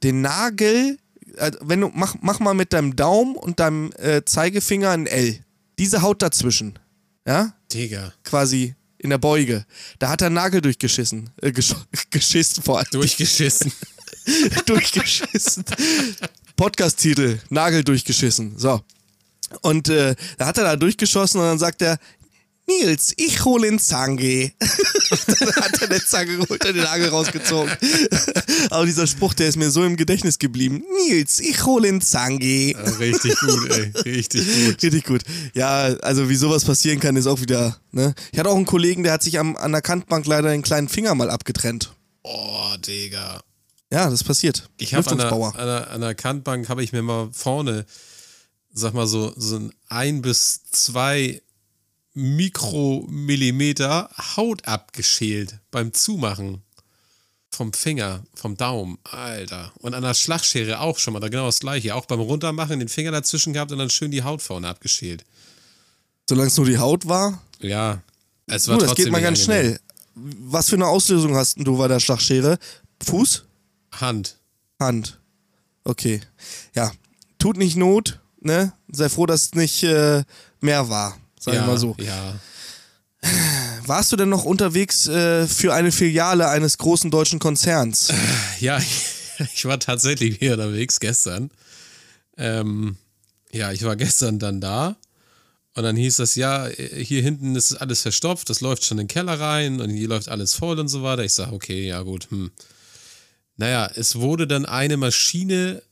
den 0.03 0.20
Nagel, 0.20 0.99
äh, 1.37 1.53
wenn 1.61 1.81
du, 1.81 1.90
mach, 1.94 2.16
mach 2.20 2.40
mal 2.40 2.55
mit 2.55 2.73
deinem 2.73 2.96
Daumen 2.96 3.37
und 3.37 3.61
deinem 3.61 3.92
äh, 3.99 4.25
Zeigefinger 4.25 4.90
ein 4.90 5.07
L. 5.07 5.38
Diese 5.79 6.03
Haut 6.03 6.23
dazwischen. 6.23 6.79
Ja? 7.27 7.55
Digga. 7.73 8.12
quasi 8.25 8.75
in 8.99 9.11
der 9.11 9.18
Beuge. 9.18 9.64
Da 9.99 10.11
hat 10.11 10.20
er 10.20 10.27
einen 10.27 10.35
Nagel 10.35 10.61
durchgeschissen. 10.61 11.31
Äh, 11.40 11.53
gesch 11.53 11.75
geschissen 12.11 12.62
vor 12.62 12.79
allem. 12.79 12.88
Durchgeschissen. 12.92 13.73
durchgeschissen. 14.66 15.64
Podcast-Titel, 16.57 17.38
Nagel 17.49 17.83
durchgeschissen. 17.83 18.59
So. 18.59 18.83
Und 19.62 19.88
äh, 19.88 20.14
da 20.38 20.46
hat 20.46 20.59
er 20.59 20.64
da 20.64 20.77
durchgeschossen 20.77 21.40
und 21.40 21.46
dann 21.46 21.59
sagt 21.59 21.83
er, 21.83 21.99
Nils, 22.80 23.12
ich 23.16 23.44
hole 23.44 23.68
den 23.68 23.78
Zange. 23.78 24.52
dann 24.61 25.54
hat 25.56 25.83
er 25.83 25.90
eine 25.90 26.04
Zange 26.04 26.37
geholt 26.38 26.64
und 26.64 26.74
den 26.74 26.85
Nagel 26.85 27.09
rausgezogen. 27.09 27.70
Aber 28.70 28.87
dieser 28.87 29.06
Spruch, 29.06 29.35
der 29.35 29.48
ist 29.48 29.56
mir 29.56 29.70
so 29.70 29.85
im 29.85 29.96
Gedächtnis 29.96 30.38
geblieben. 30.38 30.83
Nils, 31.09 31.40
ich 31.40 31.64
hole 31.64 31.88
den 31.88 32.00
Zange. 32.00 32.74
Richtig 32.98 33.35
gut, 33.40 33.70
ey. 33.70 33.92
Richtig 34.04 34.44
gut. 34.46 34.83
Richtig 34.83 35.04
gut. 35.04 35.22
Ja, 35.54 35.85
also 36.02 36.28
wie 36.28 36.37
sowas 36.37 36.64
passieren 36.64 37.00
kann, 37.00 37.16
ist 37.16 37.26
auch 37.26 37.40
wieder, 37.40 37.76
ne? 37.92 38.14
Ich 38.33 38.38
hatte 38.38 38.48
auch 38.50 38.56
einen 38.56 38.66
Kollegen, 38.66 39.02
der 39.02 39.12
hat 39.12 39.22
sich 39.22 39.38
am, 39.38 39.56
an 39.56 39.72
der 39.72 39.83
Kantbank 39.83 40.26
leider 40.26 40.50
den 40.50 40.62
kleinen 40.62 40.88
Finger 40.88 41.14
mal 41.14 41.30
abgetrennt. 41.30 41.92
Oh, 42.22 42.74
Digga. 42.87 43.40
Ja, 43.92 44.09
das 44.09 44.22
passiert. 44.22 44.68
Ich 44.78 44.94
habe 44.94 45.11
an, 45.11 45.18
der- 45.18 45.33
an, 45.33 45.66
der- 45.66 45.90
an 45.90 46.00
der 46.00 46.14
Kantbank 46.14 46.68
habe 46.68 46.85
ich 46.85 46.92
mir 46.92 47.02
mal 47.02 47.28
vorne, 47.33 47.87
sag 48.72 48.94
mal 48.94 49.06
so, 49.09 49.33
so 49.37 49.56
ein 49.56 49.72
ein 49.88 50.22
bis 50.22 50.61
zwei 50.70 51.42
Mikromillimeter 52.14 54.11
Haut 54.37 54.66
abgeschält 54.66 55.59
beim 55.70 55.92
Zumachen. 55.92 56.62
Vom 57.53 57.73
Finger, 57.73 58.23
vom 58.33 58.57
Daumen, 58.57 58.96
Alter. 59.03 59.73
Und 59.81 59.94
an 59.94 60.03
der 60.05 60.14
Schlagschere 60.14 60.79
auch 60.81 60.99
schon 60.99 61.12
mal, 61.12 61.20
da 61.20 61.29
genau 61.29 61.46
das 61.46 61.59
gleiche. 61.61 61.96
Auch 61.96 62.07
beim 62.07 62.20
Runtermachen 62.20 62.79
den 62.79 62.88
Finger 62.88 63.11
dazwischen 63.11 63.53
gehabt 63.53 63.73
und 63.73 63.79
dann 63.79 63.90
schön 63.90 64.12
die 64.12 64.23
Haut 64.23 64.40
vorne 64.40 64.68
abgeschält. 64.68 65.25
Solange 66.29 66.46
es 66.46 66.57
nur 66.57 66.66
die 66.66 66.79
Haut 66.79 67.09
war. 67.09 67.42
Ja, 67.59 68.03
Es 68.46 68.68
war 68.68 68.79
du, 68.79 68.87
das 68.87 68.94
geht 68.94 69.11
mal 69.11 69.20
ganz 69.20 69.40
angenehm. 69.49 69.75
schnell. 69.75 69.81
Was 70.14 70.68
für 70.70 70.77
eine 70.77 70.87
Auslösung 70.87 71.35
hast 71.35 71.57
du 71.59 71.77
bei 71.77 71.88
der 71.88 71.99
Schachschere? 71.99 72.57
Fuß? 73.03 73.44
Hand. 73.92 74.38
Hand. 74.79 75.18
Okay. 75.83 76.20
Ja, 76.75 76.92
tut 77.38 77.57
nicht 77.57 77.77
Not, 77.77 78.20
ne? 78.40 78.73
Sei 78.92 79.09
froh, 79.09 79.27
dass 79.27 79.46
es 79.46 79.55
nicht 79.55 79.83
äh, 79.83 80.23
mehr 80.61 80.88
war, 80.88 81.18
sag 81.40 81.55
ja, 81.55 81.62
ich 81.62 81.66
mal 81.66 81.79
so. 81.79 81.96
Ja. 81.98 82.38
Warst 83.87 84.12
du 84.12 84.16
denn 84.16 84.29
noch 84.29 84.44
unterwegs 84.44 85.09
äh, 85.09 85.46
für 85.46 85.74
eine 85.74 85.90
Filiale 85.90 86.48
eines 86.48 86.79
großen 86.79 87.11
deutschen 87.11 87.38
Konzerns? 87.38 88.12
Ja, 88.61 88.79
ich 89.55 89.64
war 89.64 89.81
tatsächlich 89.81 90.40
wieder 90.40 90.53
unterwegs 90.55 91.00
gestern. 91.00 91.50
Ähm, 92.37 92.96
ja, 93.53 93.72
ich 93.72 93.83
war 93.83 93.96
gestern 93.96 94.38
dann 94.38 94.61
da 94.61 94.96
und 95.74 95.83
dann 95.83 95.96
hieß 95.96 96.16
das, 96.16 96.35
ja, 96.35 96.68
hier 96.68 97.22
hinten 97.22 97.57
ist 97.57 97.74
alles 97.74 98.03
verstopft, 98.03 98.50
das 98.50 98.61
läuft 98.61 98.85
schon 98.85 98.98
in 98.98 99.07
den 99.07 99.12
Keller 99.12 99.40
rein 99.40 99.81
und 99.81 99.90
hier 99.90 100.09
läuft 100.09 100.29
alles 100.29 100.55
voll 100.55 100.79
und 100.79 100.88
so 100.88 101.03
weiter. 101.03 101.24
Ich 101.24 101.33
sage, 101.33 101.53
okay, 101.53 101.87
ja 101.87 102.03
gut, 102.03 102.31
hm. 102.31 102.50
Naja, 103.57 103.90
es 103.94 104.16
wurde 104.16 104.46
dann 104.46 104.64
eine 104.64 104.96
Maschine 104.96 105.83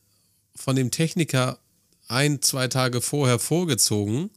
von 0.57 0.75
dem 0.75 0.91
Techniker 0.91 1.59
ein, 2.07 2.41
zwei 2.41 2.69
Tage 2.69 3.03
vorher 3.03 3.39
vorgezogen 3.39 4.31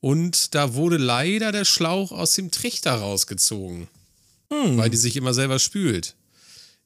und 0.00 0.54
da 0.54 0.74
wurde 0.74 0.96
leider 0.96 1.52
der 1.52 1.64
Schlauch 1.64 2.12
aus 2.12 2.34
dem 2.34 2.50
Trichter 2.50 2.94
rausgezogen, 2.94 3.88
weil 4.48 4.90
die 4.90 4.96
sich 4.96 5.16
immer 5.16 5.34
selber 5.34 5.58
spült. 5.58 6.14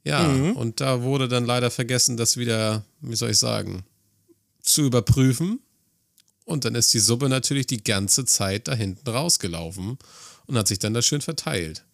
Ja, 0.04 0.26
und 0.26 0.80
da 0.80 1.02
wurde 1.02 1.28
dann 1.28 1.44
leider 1.44 1.70
vergessen, 1.70 2.16
das 2.16 2.38
wieder, 2.38 2.84
wie 3.00 3.16
soll 3.16 3.30
ich 3.30 3.38
sagen, 3.38 3.84
zu 4.62 4.82
überprüfen. 4.82 5.60
Und 6.46 6.64
dann 6.64 6.74
ist 6.74 6.92
die 6.94 7.00
Suppe 7.00 7.28
natürlich 7.28 7.66
die 7.66 7.84
ganze 7.84 8.24
Zeit 8.24 8.66
da 8.66 8.74
hinten 8.74 9.08
rausgelaufen 9.08 9.98
und 10.46 10.58
hat 10.58 10.68
sich 10.68 10.78
dann 10.78 10.94
da 10.94 11.02
schön 11.02 11.20
verteilt. 11.20 11.84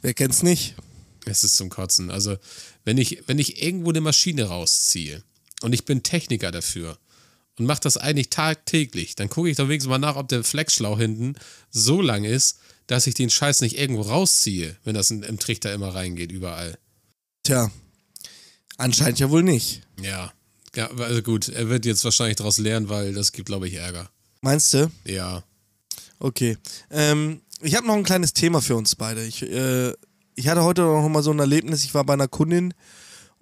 Wer 0.00 0.14
kennt's 0.14 0.42
nicht? 0.42 0.74
Es 1.26 1.44
ist 1.44 1.56
zum 1.56 1.68
Kotzen. 1.68 2.10
Also, 2.10 2.36
wenn 2.84 2.96
ich, 2.96 3.24
wenn 3.26 3.38
ich 3.38 3.62
irgendwo 3.62 3.90
eine 3.90 4.00
Maschine 4.00 4.44
rausziehe 4.44 5.22
und 5.62 5.72
ich 5.72 5.84
bin 5.84 6.02
Techniker 6.02 6.50
dafür 6.50 6.98
und 7.58 7.66
mache 7.66 7.80
das 7.80 7.96
eigentlich 7.96 8.30
tagtäglich, 8.30 9.14
dann 9.14 9.28
gucke 9.28 9.50
ich 9.50 9.56
doch 9.56 9.68
wenigstens 9.68 9.90
mal 9.90 9.98
nach, 9.98 10.16
ob 10.16 10.28
der 10.28 10.44
Flexschlauch 10.44 10.98
hinten 10.98 11.34
so 11.70 12.00
lang 12.00 12.24
ist, 12.24 12.58
dass 12.86 13.06
ich 13.06 13.14
den 13.14 13.30
Scheiß 13.30 13.60
nicht 13.60 13.78
irgendwo 13.78 14.02
rausziehe, 14.02 14.76
wenn 14.84 14.94
das 14.94 15.10
in, 15.10 15.22
im 15.22 15.38
Trichter 15.38 15.72
immer 15.72 15.94
reingeht, 15.94 16.32
überall. 16.32 16.78
Tja, 17.42 17.70
anscheinend 18.76 19.18
ja 19.18 19.30
wohl 19.30 19.42
nicht. 19.42 19.82
Ja. 20.00 20.32
Ja, 20.74 20.90
also 20.90 21.22
gut, 21.22 21.48
er 21.48 21.68
wird 21.68 21.84
jetzt 21.84 22.04
wahrscheinlich 22.04 22.36
daraus 22.36 22.56
lernen, 22.58 22.88
weil 22.88 23.12
das 23.12 23.32
gibt, 23.32 23.46
glaube 23.46 23.68
ich, 23.68 23.74
Ärger. 23.74 24.10
Meinst 24.40 24.72
du? 24.72 24.90
Ja. 25.04 25.44
Okay. 26.18 26.56
Ähm, 26.90 27.42
ich 27.60 27.76
habe 27.76 27.86
noch 27.86 27.94
ein 27.94 28.04
kleines 28.04 28.32
Thema 28.32 28.62
für 28.62 28.74
uns 28.76 28.96
beide. 28.96 29.22
Ich, 29.24 29.42
äh, 29.42 29.92
ich 30.34 30.48
hatte 30.48 30.62
heute 30.64 30.82
noch 30.82 31.08
mal 31.08 31.22
so 31.22 31.30
ein 31.30 31.38
Erlebnis. 31.38 31.84
Ich 31.84 31.94
war 31.94 32.04
bei 32.04 32.14
einer 32.14 32.28
Kundin 32.28 32.72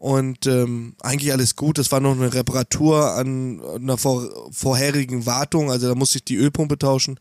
und 0.01 0.47
ähm, 0.47 0.95
eigentlich 1.01 1.31
alles 1.31 1.57
gut. 1.57 1.77
Das 1.77 1.93
war 1.93 2.01
noch 2.01 2.13
eine 2.13 2.33
Reparatur 2.33 3.13
an 3.17 3.61
einer 3.61 3.99
vor, 3.99 4.51
vorherigen 4.51 5.27
Wartung. 5.27 5.71
Also 5.71 5.89
da 5.89 5.95
musste 5.95 6.17
ich 6.17 6.25
die 6.25 6.37
Ölpumpe 6.37 6.79
tauschen 6.79 7.21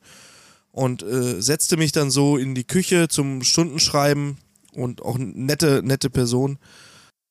und 0.71 1.03
äh, 1.03 1.41
setzte 1.41 1.75
mich 1.75 1.91
dann 1.91 2.09
so 2.09 2.37
in 2.37 2.55
die 2.55 2.63
Küche 2.63 3.09
zum 3.09 3.43
Stundenschreiben 3.43 4.37
und 4.71 5.01
auch 5.01 5.17
nette, 5.17 5.81
nette 5.83 6.09
Person. 6.09 6.57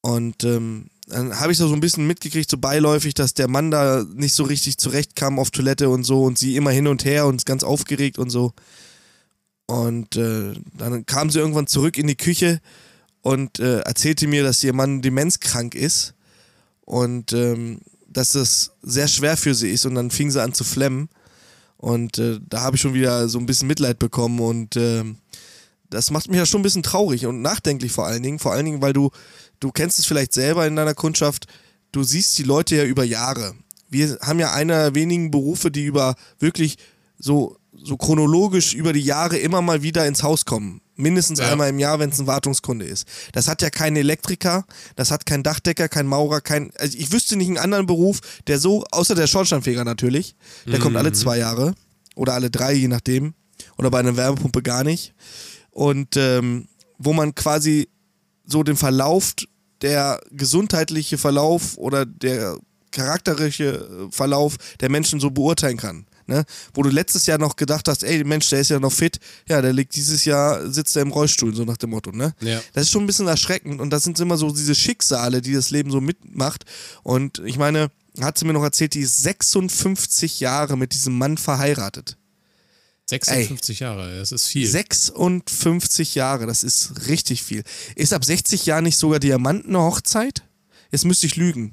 Und 0.02 0.44
ähm, 0.44 0.88
dann 1.06 1.40
habe 1.40 1.52
ich 1.52 1.56
so 1.56 1.72
ein 1.72 1.80
bisschen 1.80 2.06
mitgekriegt, 2.06 2.50
so 2.50 2.58
beiläufig, 2.58 3.14
dass 3.14 3.32
der 3.32 3.48
Mann 3.48 3.70
da 3.70 4.04
nicht 4.14 4.34
so 4.34 4.44
richtig 4.44 4.76
zurechtkam 4.76 5.38
auf 5.38 5.50
Toilette 5.50 5.88
und 5.88 6.04
so 6.04 6.24
und 6.24 6.36
sie 6.36 6.56
immer 6.56 6.72
hin 6.72 6.86
und 6.86 7.06
her 7.06 7.24
und 7.24 7.46
ganz 7.46 7.62
aufgeregt 7.62 8.18
und 8.18 8.28
so. 8.28 8.52
Und 9.64 10.14
äh, 10.16 10.52
dann 10.76 11.06
kam 11.06 11.30
sie 11.30 11.38
irgendwann 11.38 11.68
zurück 11.68 11.96
in 11.96 12.06
die 12.06 12.16
Küche 12.16 12.60
und 13.22 13.58
äh, 13.58 13.80
erzählte 13.80 14.26
mir, 14.26 14.42
dass 14.42 14.62
ihr 14.64 14.72
Mann 14.72 15.02
demenzkrank 15.02 15.74
ist 15.74 16.14
und 16.84 17.32
ähm, 17.32 17.80
dass 18.08 18.32
das 18.32 18.72
sehr 18.82 19.08
schwer 19.08 19.36
für 19.36 19.54
sie 19.54 19.70
ist 19.70 19.86
und 19.86 19.94
dann 19.94 20.10
fing 20.10 20.30
sie 20.30 20.42
an 20.42 20.54
zu 20.54 20.64
flemmen 20.64 21.08
und 21.78 22.18
äh, 22.18 22.40
da 22.46 22.62
habe 22.62 22.76
ich 22.76 22.82
schon 22.82 22.94
wieder 22.94 23.28
so 23.28 23.38
ein 23.38 23.46
bisschen 23.46 23.68
Mitleid 23.68 23.98
bekommen 23.98 24.40
und 24.40 24.76
ähm, 24.76 25.18
das 25.90 26.10
macht 26.10 26.28
mich 26.28 26.36
ja 26.36 26.44
schon 26.44 26.60
ein 26.60 26.64
bisschen 26.64 26.82
traurig 26.82 27.24
und 27.26 27.40
nachdenklich 27.40 27.92
vor 27.92 28.06
allen 28.06 28.22
Dingen. 28.22 28.38
Vor 28.38 28.52
allen 28.52 28.66
Dingen, 28.66 28.82
weil 28.82 28.92
du, 28.92 29.10
du 29.60 29.70
kennst 29.70 29.98
es 29.98 30.04
vielleicht 30.04 30.34
selber 30.34 30.66
in 30.66 30.76
deiner 30.76 30.94
Kundschaft, 30.94 31.46
du 31.92 32.02
siehst 32.02 32.36
die 32.38 32.42
Leute 32.42 32.76
ja 32.76 32.84
über 32.84 33.04
Jahre. 33.04 33.54
Wir 33.88 34.18
haben 34.20 34.38
ja 34.38 34.52
einer 34.52 34.84
der 34.84 34.94
wenigen 34.94 35.30
Berufe, 35.30 35.70
die 35.70 35.84
über 35.84 36.14
wirklich 36.38 36.76
so, 37.18 37.56
so 37.72 37.96
chronologisch 37.96 38.74
über 38.74 38.92
die 38.92 39.00
Jahre 39.00 39.38
immer 39.38 39.62
mal 39.62 39.82
wieder 39.82 40.06
ins 40.06 40.22
Haus 40.22 40.44
kommen. 40.44 40.82
Mindestens 40.98 41.38
Ja. 41.38 41.52
einmal 41.52 41.70
im 41.70 41.78
Jahr, 41.78 41.98
wenn 42.00 42.10
es 42.10 42.18
ein 42.18 42.26
Wartungskunde 42.26 42.84
ist. 42.84 43.06
Das 43.32 43.46
hat 43.48 43.62
ja 43.62 43.70
kein 43.70 43.94
Elektriker, 43.96 44.66
das 44.96 45.10
hat 45.10 45.24
kein 45.26 45.42
Dachdecker, 45.42 45.88
kein 45.88 46.06
Maurer, 46.06 46.40
kein. 46.40 46.72
Also 46.76 46.98
ich 46.98 47.12
wüsste 47.12 47.36
nicht 47.36 47.46
einen 47.48 47.56
anderen 47.56 47.86
Beruf, 47.86 48.20
der 48.48 48.58
so, 48.58 48.84
außer 48.90 49.14
der 49.14 49.28
Schornsteinfeger 49.28 49.84
natürlich, 49.84 50.34
der 50.66 50.80
kommt 50.80 50.96
alle 50.96 51.12
zwei 51.12 51.38
Jahre 51.38 51.74
oder 52.16 52.34
alle 52.34 52.50
drei, 52.50 52.72
je 52.74 52.88
nachdem. 52.88 53.34
Oder 53.76 53.90
bei 53.90 54.00
einer 54.00 54.16
Wärmepumpe 54.16 54.62
gar 54.62 54.84
nicht 54.84 55.14
und 55.70 56.16
ähm, 56.16 56.66
wo 56.98 57.12
man 57.12 57.34
quasi 57.34 57.88
so 58.44 58.64
den 58.64 58.76
Verlauf, 58.76 59.34
der 59.82 60.20
gesundheitliche 60.32 61.18
Verlauf 61.18 61.76
oder 61.76 62.04
der 62.04 62.58
charakterische 62.90 64.08
äh, 64.08 64.12
Verlauf 64.12 64.56
der 64.80 64.90
Menschen 64.90 65.20
so 65.20 65.30
beurteilen 65.30 65.76
kann. 65.76 66.06
Ne? 66.28 66.44
Wo 66.74 66.82
du 66.82 66.90
letztes 66.90 67.24
Jahr 67.24 67.38
noch 67.38 67.56
gedacht 67.56 67.88
hast, 67.88 68.04
ey, 68.04 68.22
Mensch, 68.22 68.50
der 68.50 68.60
ist 68.60 68.68
ja 68.68 68.78
noch 68.78 68.92
fit, 68.92 69.18
ja, 69.48 69.62
der 69.62 69.72
liegt 69.72 69.96
dieses 69.96 70.26
Jahr, 70.26 70.70
sitzt 70.70 70.94
er 70.94 71.02
im 71.02 71.10
Rollstuhl, 71.10 71.54
so 71.54 71.64
nach 71.64 71.78
dem 71.78 71.88
Motto, 71.90 72.12
ne? 72.12 72.34
Ja. 72.40 72.60
Das 72.74 72.84
ist 72.84 72.90
schon 72.90 73.04
ein 73.04 73.06
bisschen 73.06 73.28
erschreckend 73.28 73.80
und 73.80 73.88
das 73.88 74.02
sind 74.02 74.20
immer 74.20 74.36
so 74.36 74.50
diese 74.50 74.74
Schicksale, 74.74 75.40
die 75.40 75.54
das 75.54 75.70
Leben 75.70 75.90
so 75.90 76.02
mitmacht. 76.02 76.66
Und 77.02 77.40
ich 77.46 77.56
meine, 77.56 77.90
hat 78.20 78.36
sie 78.36 78.44
mir 78.44 78.52
noch 78.52 78.62
erzählt, 78.62 78.92
die 78.92 79.00
ist 79.00 79.22
56 79.22 80.40
Jahre 80.40 80.76
mit 80.76 80.92
diesem 80.92 81.16
Mann 81.16 81.38
verheiratet. 81.38 82.18
56 83.06 83.80
Jahre, 83.80 84.18
das 84.18 84.30
ist 84.30 84.48
viel. 84.48 84.68
56 84.68 86.14
Jahre, 86.14 86.46
das 86.46 86.62
ist 86.62 87.08
richtig 87.08 87.42
viel. 87.42 87.62
Ist 87.94 88.12
ab 88.12 88.22
60 88.22 88.66
Jahren 88.66 88.84
nicht 88.84 88.98
sogar 88.98 89.18
Diamanten 89.18 89.74
eine 89.74 89.82
Hochzeit? 89.82 90.42
Jetzt 90.90 91.06
müsste 91.06 91.26
ich 91.26 91.36
lügen. 91.36 91.72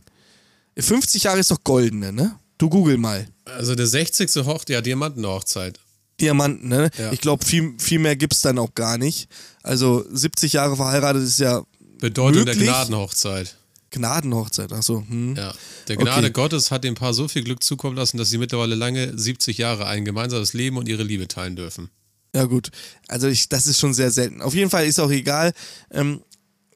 50 0.77 1.23
Jahre 1.23 1.39
ist 1.39 1.51
doch 1.51 1.63
goldene, 1.65 2.13
ne? 2.13 2.39
Du 2.57 2.69
google 2.69 2.97
mal. 2.97 3.27
Also 3.45 3.75
der 3.75 3.87
60. 3.87 4.33
Hochzeit, 4.45 4.69
ja, 4.69 4.81
Diamantenhochzeit. 4.81 5.79
Diamanten, 6.21 6.69
ne? 6.69 6.89
Ja. 6.97 7.11
Ich 7.11 7.19
glaube, 7.19 7.45
viel, 7.45 7.73
viel 7.77 7.99
mehr 7.99 8.15
gibt's 8.15 8.41
dann 8.41 8.57
auch 8.57 8.73
gar 8.73 8.97
nicht. 8.97 9.27
Also 9.63 10.05
70 10.09 10.53
Jahre 10.53 10.77
verheiratet 10.77 11.23
ist 11.23 11.39
ja 11.39 11.63
Bedeutung 11.99 12.45
Möglich? 12.45 12.57
der 12.57 12.67
Gnadenhochzeit. 12.67 13.55
Gnadenhochzeit. 13.91 14.71
Achso, 14.73 15.03
hm. 15.07 15.35
Ja. 15.35 15.53
Der 15.87 15.97
Gnade 15.97 16.19
Okay. 16.27 16.31
Gottes 16.31 16.71
hat 16.71 16.83
dem 16.83 16.95
Paar 16.95 17.13
so 17.13 17.27
viel 17.27 17.43
Glück 17.43 17.63
zukommen 17.63 17.95
lassen, 17.95 18.17
dass 18.17 18.29
sie 18.29 18.37
mittlerweile 18.37 18.75
lange 18.75 19.17
70 19.17 19.57
Jahre 19.57 19.87
ein 19.87 20.05
gemeinsames 20.05 20.53
Leben 20.53 20.77
und 20.77 20.87
ihre 20.87 21.03
Liebe 21.03 21.27
teilen 21.27 21.55
dürfen. 21.55 21.89
Ja, 22.33 22.45
gut. 22.45 22.71
Also 23.07 23.27
ich, 23.27 23.47
das 23.49 23.65
ist 23.67 23.79
schon 23.79 23.93
sehr 23.93 24.11
selten. 24.11 24.41
Auf 24.41 24.53
jeden 24.53 24.69
Fall 24.69 24.85
ist 24.85 24.99
auch 24.99 25.11
egal. 25.11 25.53
Ähm, 25.91 26.21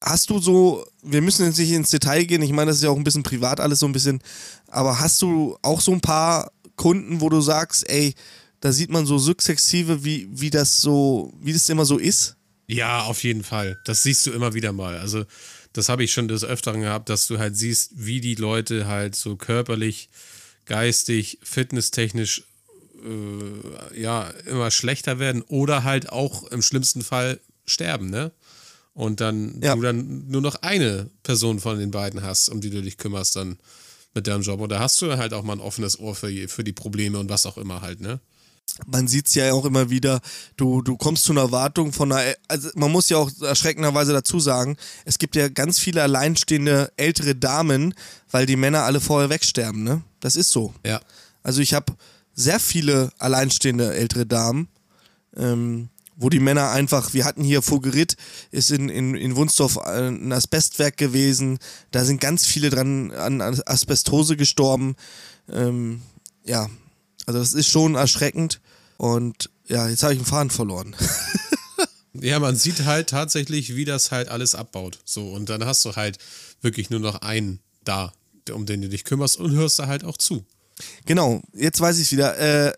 hast 0.01 0.29
du 0.29 0.39
so, 0.39 0.85
wir 1.03 1.21
müssen 1.21 1.45
jetzt 1.45 1.57
nicht 1.57 1.71
ins 1.71 1.89
Detail 1.89 2.25
gehen, 2.25 2.41
ich 2.41 2.51
meine, 2.51 2.71
das 2.71 2.77
ist 2.77 2.83
ja 2.83 2.89
auch 2.89 2.97
ein 2.97 3.03
bisschen 3.03 3.23
privat 3.23 3.59
alles 3.59 3.79
so 3.79 3.85
ein 3.85 3.91
bisschen, 3.91 4.21
aber 4.67 4.99
hast 4.99 5.21
du 5.21 5.57
auch 5.61 5.81
so 5.81 5.91
ein 5.91 6.01
paar 6.01 6.51
Kunden, 6.75 7.21
wo 7.21 7.29
du 7.29 7.41
sagst, 7.41 7.89
ey, 7.89 8.13
da 8.61 8.71
sieht 8.71 8.89
man 8.89 9.05
so 9.05 9.17
sukzessive, 9.17 10.03
wie, 10.03 10.27
wie 10.31 10.49
das 10.49 10.81
so, 10.81 11.33
wie 11.41 11.53
das 11.53 11.69
immer 11.69 11.85
so 11.85 11.97
ist? 11.97 12.35
Ja, 12.67 13.03
auf 13.03 13.23
jeden 13.23 13.43
Fall. 13.43 13.79
Das 13.85 14.03
siehst 14.03 14.25
du 14.25 14.31
immer 14.31 14.53
wieder 14.53 14.73
mal. 14.73 14.97
Also, 14.97 15.25
das 15.73 15.89
habe 15.89 16.03
ich 16.03 16.13
schon 16.13 16.27
des 16.27 16.43
Öfteren 16.43 16.81
gehabt, 16.81 17.09
dass 17.09 17.27
du 17.27 17.39
halt 17.39 17.57
siehst, 17.57 17.91
wie 17.95 18.21
die 18.21 18.35
Leute 18.35 18.87
halt 18.87 19.15
so 19.15 19.35
körperlich, 19.35 20.09
geistig, 20.65 21.39
fitnesstechnisch 21.41 22.43
äh, 23.03 23.99
ja 23.99 24.29
immer 24.45 24.71
schlechter 24.71 25.19
werden 25.19 25.41
oder 25.43 25.83
halt 25.83 26.09
auch 26.09 26.43
im 26.51 26.61
schlimmsten 26.61 27.01
Fall 27.01 27.39
sterben, 27.65 28.09
ne? 28.09 28.31
Und 28.99 29.21
dann 29.21 29.61
Ja. 29.61 29.75
du 29.75 29.81
dann 29.81 30.27
nur 30.27 30.41
noch 30.41 30.55
eine 30.55 31.09
Person 31.23 31.61
von 31.61 31.79
den 31.79 31.89
beiden 31.89 32.21
hast, 32.21 32.49
um 32.49 32.59
die 32.59 32.69
du 32.69 32.81
dich 32.81 32.97
kümmerst 32.97 33.37
dann 33.37 33.57
mit 34.13 34.27
deinem 34.27 34.41
Job. 34.41 34.59
Und 34.59 34.73
da 34.73 34.79
hast 34.79 35.01
du 35.01 35.15
halt 35.17 35.33
auch 35.33 35.41
mal 35.41 35.53
ein 35.53 35.61
offenes 35.61 35.97
Ohr 35.99 36.15
für, 36.15 36.49
für 36.49 36.65
die 36.65 36.73
Probleme 36.73 37.17
und 37.17 37.29
was 37.29 37.45
auch 37.45 37.57
immer 37.57 37.79
halt, 37.79 38.01
ne? 38.01 38.19
man 38.85 39.07
sieht 39.07 39.27
es 39.27 39.35
ja 39.35 39.51
auch 39.53 39.65
immer 39.65 39.89
wieder, 39.89 40.19
du, 40.57 40.81
du 40.81 40.95
kommst 40.95 41.23
zu 41.23 41.31
einer 41.31 41.51
Wartung 41.51 41.91
von 41.91 42.11
einer, 42.11 42.35
also 42.47 42.69
man 42.75 42.91
muss 42.91 43.09
ja 43.09 43.17
auch 43.17 43.31
erschreckenderweise 43.41 44.13
dazu 44.13 44.39
sagen, 44.39 44.77
es 45.05 45.17
gibt 45.17 45.35
ja 45.35 45.47
ganz 45.47 45.79
viele 45.79 46.03
alleinstehende 46.03 46.91
ältere 46.95 47.35
Damen, 47.35 47.95
weil 48.29 48.45
die 48.45 48.57
Männer 48.57 48.83
alle 48.83 49.01
vorher 49.01 49.29
wegsterben, 49.29 49.83
ne? 49.83 50.03
Das 50.19 50.35
ist 50.35 50.51
so. 50.51 50.73
Ja. 50.85 51.01
Also 51.41 51.61
ich 51.61 51.73
habe 51.73 51.93
sehr 52.35 52.59
viele 52.59 53.11
alleinstehende 53.17 53.93
ältere 53.93 54.25
Damen, 54.25 54.67
ähm, 55.35 55.89
wo 56.19 56.29
die 56.29 56.39
Männer 56.39 56.69
einfach, 56.71 57.13
wir 57.13 57.25
hatten 57.25 57.43
hier 57.43 57.61
Vogerit, 57.61 58.17
ist 58.51 58.71
in, 58.71 58.89
in, 58.89 59.15
in 59.15 59.35
Wunsdorf 59.35 59.77
ein 59.77 60.31
Asbestwerk 60.31 60.97
gewesen, 60.97 61.59
da 61.91 62.03
sind 62.03 62.19
ganz 62.19 62.45
viele 62.45 62.69
dran 62.69 63.11
an 63.11 63.41
Asbestose 63.41 64.35
gestorben. 64.35 64.95
Ähm, 65.51 66.01
ja, 66.43 66.69
also 67.25 67.39
das 67.39 67.53
ist 67.53 67.69
schon 67.69 67.95
erschreckend 67.95 68.59
und 68.97 69.49
ja, 69.67 69.87
jetzt 69.87 70.03
habe 70.03 70.13
ich 70.13 70.19
den 70.19 70.25
Faden 70.25 70.51
verloren. 70.51 70.95
Ja, 72.13 72.39
man 72.39 72.55
sieht 72.55 72.85
halt 72.85 73.09
tatsächlich, 73.09 73.75
wie 73.75 73.85
das 73.85 74.11
halt 74.11 74.29
alles 74.29 74.55
abbaut. 74.55 74.99
So, 75.05 75.29
und 75.29 75.49
dann 75.49 75.65
hast 75.65 75.85
du 75.85 75.95
halt 75.95 76.17
wirklich 76.61 76.89
nur 76.89 76.99
noch 76.99 77.21
einen 77.21 77.59
da, 77.83 78.13
um 78.51 78.65
den 78.65 78.81
du 78.81 78.89
dich 78.89 79.03
kümmerst 79.03 79.37
und 79.37 79.51
hörst 79.51 79.79
da 79.79 79.87
halt 79.87 80.03
auch 80.03 80.17
zu. 80.17 80.43
Genau, 81.05 81.41
jetzt 81.53 81.79
weiß 81.79 81.97
ich 81.97 82.05
es 82.05 82.11
wieder. 82.11 82.37
Äh, 82.37 82.73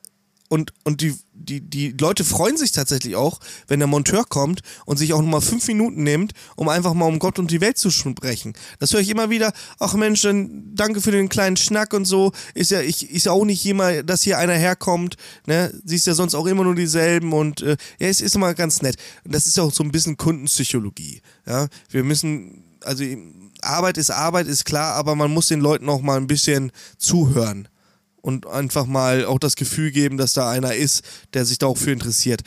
und, 0.52 0.74
und 0.84 1.00
die, 1.00 1.16
die, 1.32 1.62
die 1.62 1.92
Leute 1.92 2.26
freuen 2.26 2.58
sich 2.58 2.74
tatsächlich 2.74 3.16
auch, 3.16 3.40
wenn 3.70 3.80
der 3.80 3.88
Monteur 3.88 4.26
kommt 4.26 4.60
und 4.86 4.98
sich 4.98 5.14
auch 5.14 5.22
nochmal 5.22 5.40
fünf 5.40 5.66
Minuten 5.70 6.04
nimmt, 6.04 6.34
um 6.58 6.68
einfach 6.68 6.94
mal 6.94 7.06
um 7.06 7.20
Gott 7.20 7.40
und 7.40 7.52
die 7.52 7.62
Welt 7.62 7.78
zu 7.78 7.90
sprechen. 7.90 8.52
Das 8.78 8.92
höre 8.92 9.00
ich 9.00 9.08
immer 9.08 9.30
wieder. 9.30 9.54
Ach 9.80 9.94
Mensch, 9.94 10.24
danke 10.24 11.00
für 11.00 11.12
den 11.12 11.30
kleinen 11.30 11.56
Schnack 11.56 11.94
und 11.94 12.04
so. 12.04 12.34
Ist 12.54 12.72
ja, 12.72 12.82
ich, 12.82 13.10
ist 13.10 13.28
ja 13.28 13.32
auch 13.32 13.46
nicht 13.46 13.64
jemand, 13.64 14.10
dass 14.10 14.24
hier 14.24 14.40
einer 14.40 14.56
herkommt. 14.56 15.16
Ne? 15.46 15.74
Siehst 15.86 16.06
ja 16.06 16.16
sonst 16.16 16.36
auch 16.36 16.48
immer 16.48 16.66
nur 16.66 16.76
dieselben 16.76 17.32
und 17.32 17.62
äh, 17.62 17.78
ja, 17.98 18.10
es 18.10 18.20
ist 18.20 18.36
immer 18.36 18.54
ganz 18.54 18.82
nett. 18.82 18.98
Und 19.24 19.34
das 19.34 19.48
ist 19.48 19.58
auch 19.58 19.72
so 19.72 19.86
ein 19.86 19.92
bisschen 19.94 20.18
Kundenpsychologie. 20.18 21.22
Ja? 21.48 21.70
Wir 21.90 22.04
müssen, 22.04 22.66
also 22.82 23.06
Arbeit 23.62 23.98
ist 23.98 24.10
Arbeit, 24.10 24.48
ist 24.48 24.66
klar, 24.66 24.96
aber 24.96 25.16
man 25.16 25.32
muss 25.32 25.48
den 25.48 25.62
Leuten 25.62 25.88
auch 25.88 26.02
mal 26.02 26.18
ein 26.18 26.28
bisschen 26.28 26.74
zuhören 26.98 27.70
und 28.22 28.48
einfach 28.48 28.86
mal 28.86 29.26
auch 29.26 29.40
das 29.40 29.56
Gefühl 29.56 29.92
geben, 29.92 30.18
dass 30.18 30.34
da 30.34 30.50
einer 30.50 30.76
ist, 30.76 31.04
der 31.34 31.46
sich 31.46 31.58
da 31.58 31.68
auch 31.68 31.78
für 31.78 31.92
interessiert. 31.92 32.42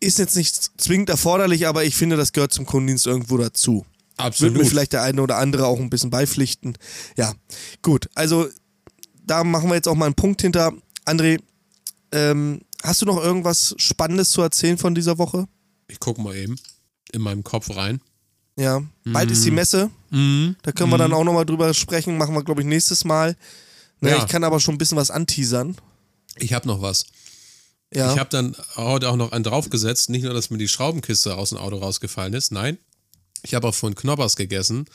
Ist 0.00 0.18
jetzt 0.18 0.36
nicht 0.36 0.80
zwingend 0.80 1.10
erforderlich, 1.10 1.66
aber 1.66 1.84
ich 1.84 1.96
finde, 1.96 2.16
das 2.16 2.32
gehört 2.32 2.52
zum 2.52 2.66
Kundendienst 2.66 3.06
irgendwo 3.06 3.36
dazu. 3.38 3.86
Absolut. 4.16 4.54
Würde 4.54 4.64
mir 4.64 4.70
vielleicht 4.70 4.92
der 4.92 5.02
eine 5.02 5.22
oder 5.22 5.36
andere 5.36 5.66
auch 5.66 5.78
ein 5.78 5.90
bisschen 5.90 6.10
beipflichten. 6.10 6.76
Ja, 7.16 7.34
gut. 7.82 8.08
Also 8.14 8.48
da 9.24 9.44
machen 9.44 9.68
wir 9.68 9.74
jetzt 9.74 9.88
auch 9.88 9.94
mal 9.94 10.06
einen 10.06 10.14
Punkt 10.14 10.42
hinter. 10.42 10.72
André, 11.04 11.40
ähm, 12.12 12.60
hast 12.82 13.02
du 13.02 13.06
noch 13.06 13.22
irgendwas 13.22 13.74
Spannendes 13.78 14.30
zu 14.30 14.42
erzählen 14.42 14.78
von 14.78 14.94
dieser 14.94 15.18
Woche? 15.18 15.46
Ich 15.88 16.00
gucke 16.00 16.20
mal 16.20 16.34
eben 16.34 16.56
in 17.12 17.20
meinem 17.20 17.44
Kopf 17.44 17.74
rein. 17.74 18.00
Ja, 18.58 18.82
bald 19.04 19.30
ist 19.30 19.44
die 19.44 19.50
Messe. 19.50 19.90
Mhm. 20.10 20.56
Da 20.62 20.72
können 20.72 20.90
wir 20.90 20.96
dann 20.96 21.12
auch 21.12 21.24
nochmal 21.24 21.44
drüber 21.44 21.74
sprechen. 21.74 22.16
Machen 22.16 22.34
wir, 22.34 22.42
glaube 22.42 22.62
ich, 22.62 22.66
nächstes 22.66 23.04
Mal. 23.04 23.36
Ne, 24.00 24.10
Ja. 24.10 24.18
Ich 24.18 24.28
kann 24.28 24.44
aber 24.44 24.60
schon 24.60 24.74
ein 24.74 24.78
bisschen 24.78 24.98
was 24.98 25.10
anteasern. 25.10 25.76
Ich 26.38 26.52
habe 26.52 26.68
noch 26.68 26.82
was. 26.82 27.06
Ja. 27.92 28.12
Ich 28.12 28.18
habe 28.18 28.30
dann 28.30 28.56
heute 28.76 29.08
auch 29.08 29.16
noch 29.16 29.32
einen 29.32 29.44
draufgesetzt. 29.44 30.10
Nicht 30.10 30.24
nur, 30.24 30.34
dass 30.34 30.50
mir 30.50 30.58
die 30.58 30.68
Schraubenkiste 30.68 31.36
aus 31.36 31.50
dem 31.50 31.58
Auto 31.58 31.76
rausgefallen 31.78 32.34
ist. 32.34 32.52
Nein, 32.52 32.78
ich 33.42 33.54
habe 33.54 33.68
auch 33.68 33.74
von 33.74 33.94
Knoppers 33.94 34.36
gegessen 34.36 34.86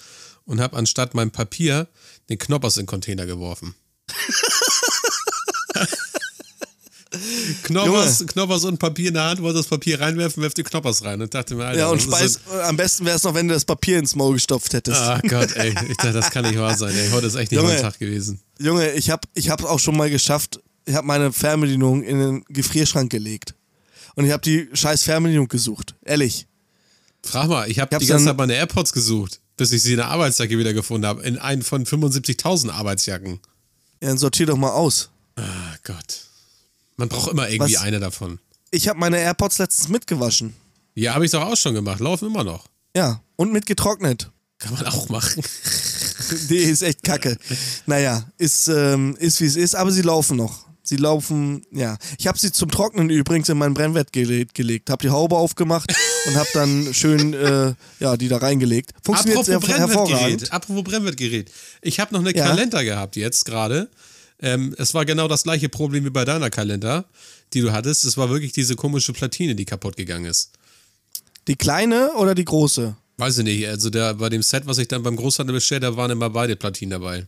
und 0.46 0.60
habe 0.60 0.76
anstatt 0.78 1.14
meinem 1.14 1.32
Papier 1.32 1.88
den 2.30 2.38
Knoppers 2.38 2.78
in 2.78 2.82
den 2.84 2.88
Container 2.88 3.26
geworfen. 3.26 3.76
Knoppers, 7.64 8.26
Knoppers 8.28 8.64
und 8.64 8.78
Papier 8.80 9.10
in 9.10 9.14
der 9.16 9.24
Hand, 9.26 9.42
wollte 9.42 9.58
das 9.58 9.68
Papier 9.68 10.00
reinwerfen, 10.00 10.42
wirft 10.42 10.58
die 10.58 10.64
Knoppers 10.64 11.04
rein 11.04 11.22
und 11.22 11.34
dachte 11.34 11.56
mir, 11.56 11.66
Alter, 11.66 11.80
ja, 11.80 11.88
und 11.90 12.02
Speis, 12.02 12.40
so- 12.50 12.60
am 12.62 12.78
besten 12.78 13.06
wäre 13.06 13.18
es 13.18 13.24
noch, 13.24 13.34
wenn 13.34 13.48
du 13.48 13.54
das 13.54 13.66
Papier 13.66 14.00
ins 14.00 14.16
Maul 14.16 14.34
gestopft 14.36 14.74
hättest. 14.74 15.00
Ah 15.00 15.20
Gott, 15.28 15.56
ey, 15.56 15.76
ich 15.90 15.98
dachte, 15.98 16.14
das 16.14 16.30
kann 16.32 16.46
nicht 16.46 16.58
wahr 16.60 16.78
sein. 16.78 16.94
Ey. 16.96 17.10
Heute 17.12 17.28
ist 17.28 17.36
echt 17.36 17.52
nicht 17.52 17.60
Junge. 17.62 17.74
mein 17.74 17.82
Tag 17.82 18.00
gewesen. 18.00 18.40
Junge, 18.60 18.92
ich 18.94 19.10
habe 19.10 19.28
ich 19.34 19.50
hab 19.50 19.64
auch 19.64 19.80
schon 19.80 19.98
mal 19.98 20.10
geschafft, 20.10 20.60
ich 20.86 20.96
habe 20.96 21.06
meine 21.06 21.32
Fernbedienung 21.34 22.04
in 22.04 22.20
den 22.20 22.44
Gefrierschrank 22.50 23.10
gelegt. 23.12 23.56
Und 24.16 24.26
ich 24.26 24.32
habe 24.32 24.42
die 24.42 24.70
scheiß 24.74 25.04
Fernbedienung 25.04 25.48
gesucht. 25.48 25.96
Ehrlich. 26.04 26.48
Frag 27.24 27.48
mal, 27.50 27.70
ich 27.70 27.80
habe 27.80 27.98
die 27.98 28.06
ganze 28.06 28.26
Zeit 28.26 28.38
meine 28.38 28.54
AirPods 28.56 28.94
gesucht, 28.94 29.40
bis 29.58 29.72
ich 29.72 29.84
sie 29.84 29.92
in 29.92 29.98
der 29.98 30.08
Arbeitsjacke 30.08 30.58
wieder 30.58 30.74
gefunden 30.74 31.06
habe. 31.06 31.22
In 31.24 31.38
einen 31.38 31.62
von 31.62 31.86
75.000 31.86 32.72
Arbeitsjacken. 32.72 33.40
Ja, 34.02 34.10
dann 34.10 34.18
sortier 34.18 34.48
doch 34.48 34.58
mal 34.58 34.72
aus. 34.72 35.10
Ah 35.36 35.44
Gott. 35.84 36.26
Man 37.02 37.10
braucht 37.10 37.32
immer 37.32 37.50
irgendwie 37.50 37.74
Was? 37.74 37.82
eine 37.82 38.00
davon. 38.00 38.38
Ich 38.70 38.88
habe 38.88 39.00
meine 39.00 39.18
AirPods 39.18 39.58
letztens 39.58 39.90
mitgewaschen. 39.90 40.54
Ja, 40.94 41.16
habe 41.16 41.26
ich 41.26 41.32
doch 41.32 41.42
auch 41.42 41.58
schon 41.58 41.74
gemacht. 41.74 42.00
Laufen 42.00 42.28
immer 42.28 42.44
noch. 42.44 42.68
Ja, 42.96 43.24
und 43.38 43.52
mitgetrocknet. 43.52 44.30
Kann 44.60 44.76
man 44.76 44.86
auch 44.86 45.10
machen. 45.10 45.42
Die 46.50 46.58
ist 46.58 46.84
echt 46.84 47.02
kacke. 47.02 47.38
Naja, 47.88 48.24
ist, 48.38 48.68
ähm, 48.68 49.18
ist 49.20 49.42
wie 49.42 49.46
es 49.48 49.56
ist, 49.56 49.76
aber 49.76 49.92
sie 49.92 50.04
laufen 50.04 50.38
noch. 50.38 50.68
Sie 50.84 50.98
laufen, 50.98 51.64
ja. 51.72 51.98
Ich 52.20 52.28
habe 52.28 52.38
sie 52.38 52.52
zum 52.52 52.70
Trocknen 52.70 53.10
übrigens 53.10 53.50
in 53.50 53.58
mein 53.58 53.74
Brennwertgerät 53.74 54.54
gelegt. 54.54 54.92
Habe 54.92 55.02
die 55.02 55.10
Haube 55.10 55.38
aufgemacht 55.38 55.92
und 56.28 56.36
habe 56.36 56.50
dann 56.54 56.94
schön, 56.94 57.34
äh, 57.34 57.74
ja, 58.00 58.16
die 58.16 58.28
da 58.28 58.38
reingelegt. 58.38 58.92
Funktioniert 59.04 59.44
sehr 59.44 59.60
hervorragend. 59.60 60.52
Apropos 60.54 60.84
Brennwertgerät. 60.84 61.50
Ich 61.82 62.00
habe 62.00 62.14
noch 62.14 62.22
eine 62.22 62.36
Ja. 62.36 62.46
Kalender 62.46 62.84
gehabt 62.84 63.16
jetzt 63.16 63.46
gerade. 63.46 63.90
Ähm, 64.42 64.74
es 64.78 64.94
war 64.94 65.06
genau 65.06 65.28
das 65.28 65.44
gleiche 65.44 65.70
Problem 65.70 66.04
wie 66.06 66.10
bei 66.10 66.26
deiner 66.26 66.50
Kalender, 66.50 67.06
die 67.54 67.62
du 67.62 67.72
hattest. 67.72 68.06
Es 68.06 68.18
war 68.18 68.30
wirklich 68.30 68.52
diese 68.54 68.76
komische 68.76 69.14
Platine, 69.14 69.56
die 69.56 69.66
kaputt 69.66 69.96
gegangen 69.96 70.26
ist. 70.26 70.52
Die 71.48 71.56
kleine 71.56 72.14
oder 72.14 72.34
die 72.36 72.46
große? 72.46 72.96
Weiß 73.18 73.38
ich 73.38 73.44
nicht. 73.44 73.68
Also 73.68 73.90
der, 73.90 74.16
bei 74.16 74.30
dem 74.30 74.42
Set, 74.42 74.66
was 74.66 74.78
ich 74.80 74.88
dann 74.88 75.04
beim 75.04 75.16
Großhandel 75.16 75.54
bestellt 75.54 75.84
habe, 75.84 75.96
waren 75.98 76.12
immer 76.12 76.30
beide 76.32 76.56
Platinen 76.56 76.92
dabei. 76.92 77.28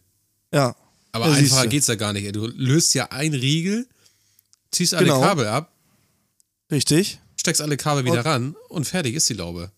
Ja. 0.51 0.75
Aber 1.11 1.27
Ja, 1.27 1.33
einfacher 1.33 1.67
geht's 1.67 1.87
ja 1.87 1.95
gar 1.95 2.13
nicht. 2.13 2.35
Du 2.35 2.47
löst 2.47 2.95
ja 2.95 3.11
ein 3.11 3.33
Riegel, 3.33 3.87
ziehst 4.71 4.95
alle 4.95 5.05
Genau. 5.05 5.21
Kabel 5.21 5.45
ab, 5.45 5.71
Richtig. 6.71 7.19
steckst 7.35 7.61
alle 7.61 7.77
Kabel 7.77 8.05
wieder 8.05 8.25
ran 8.25 8.55
und 8.69 8.85
fertig 8.87 9.13
ist 9.13 9.29
die 9.29 9.35
Laube. 9.35 9.71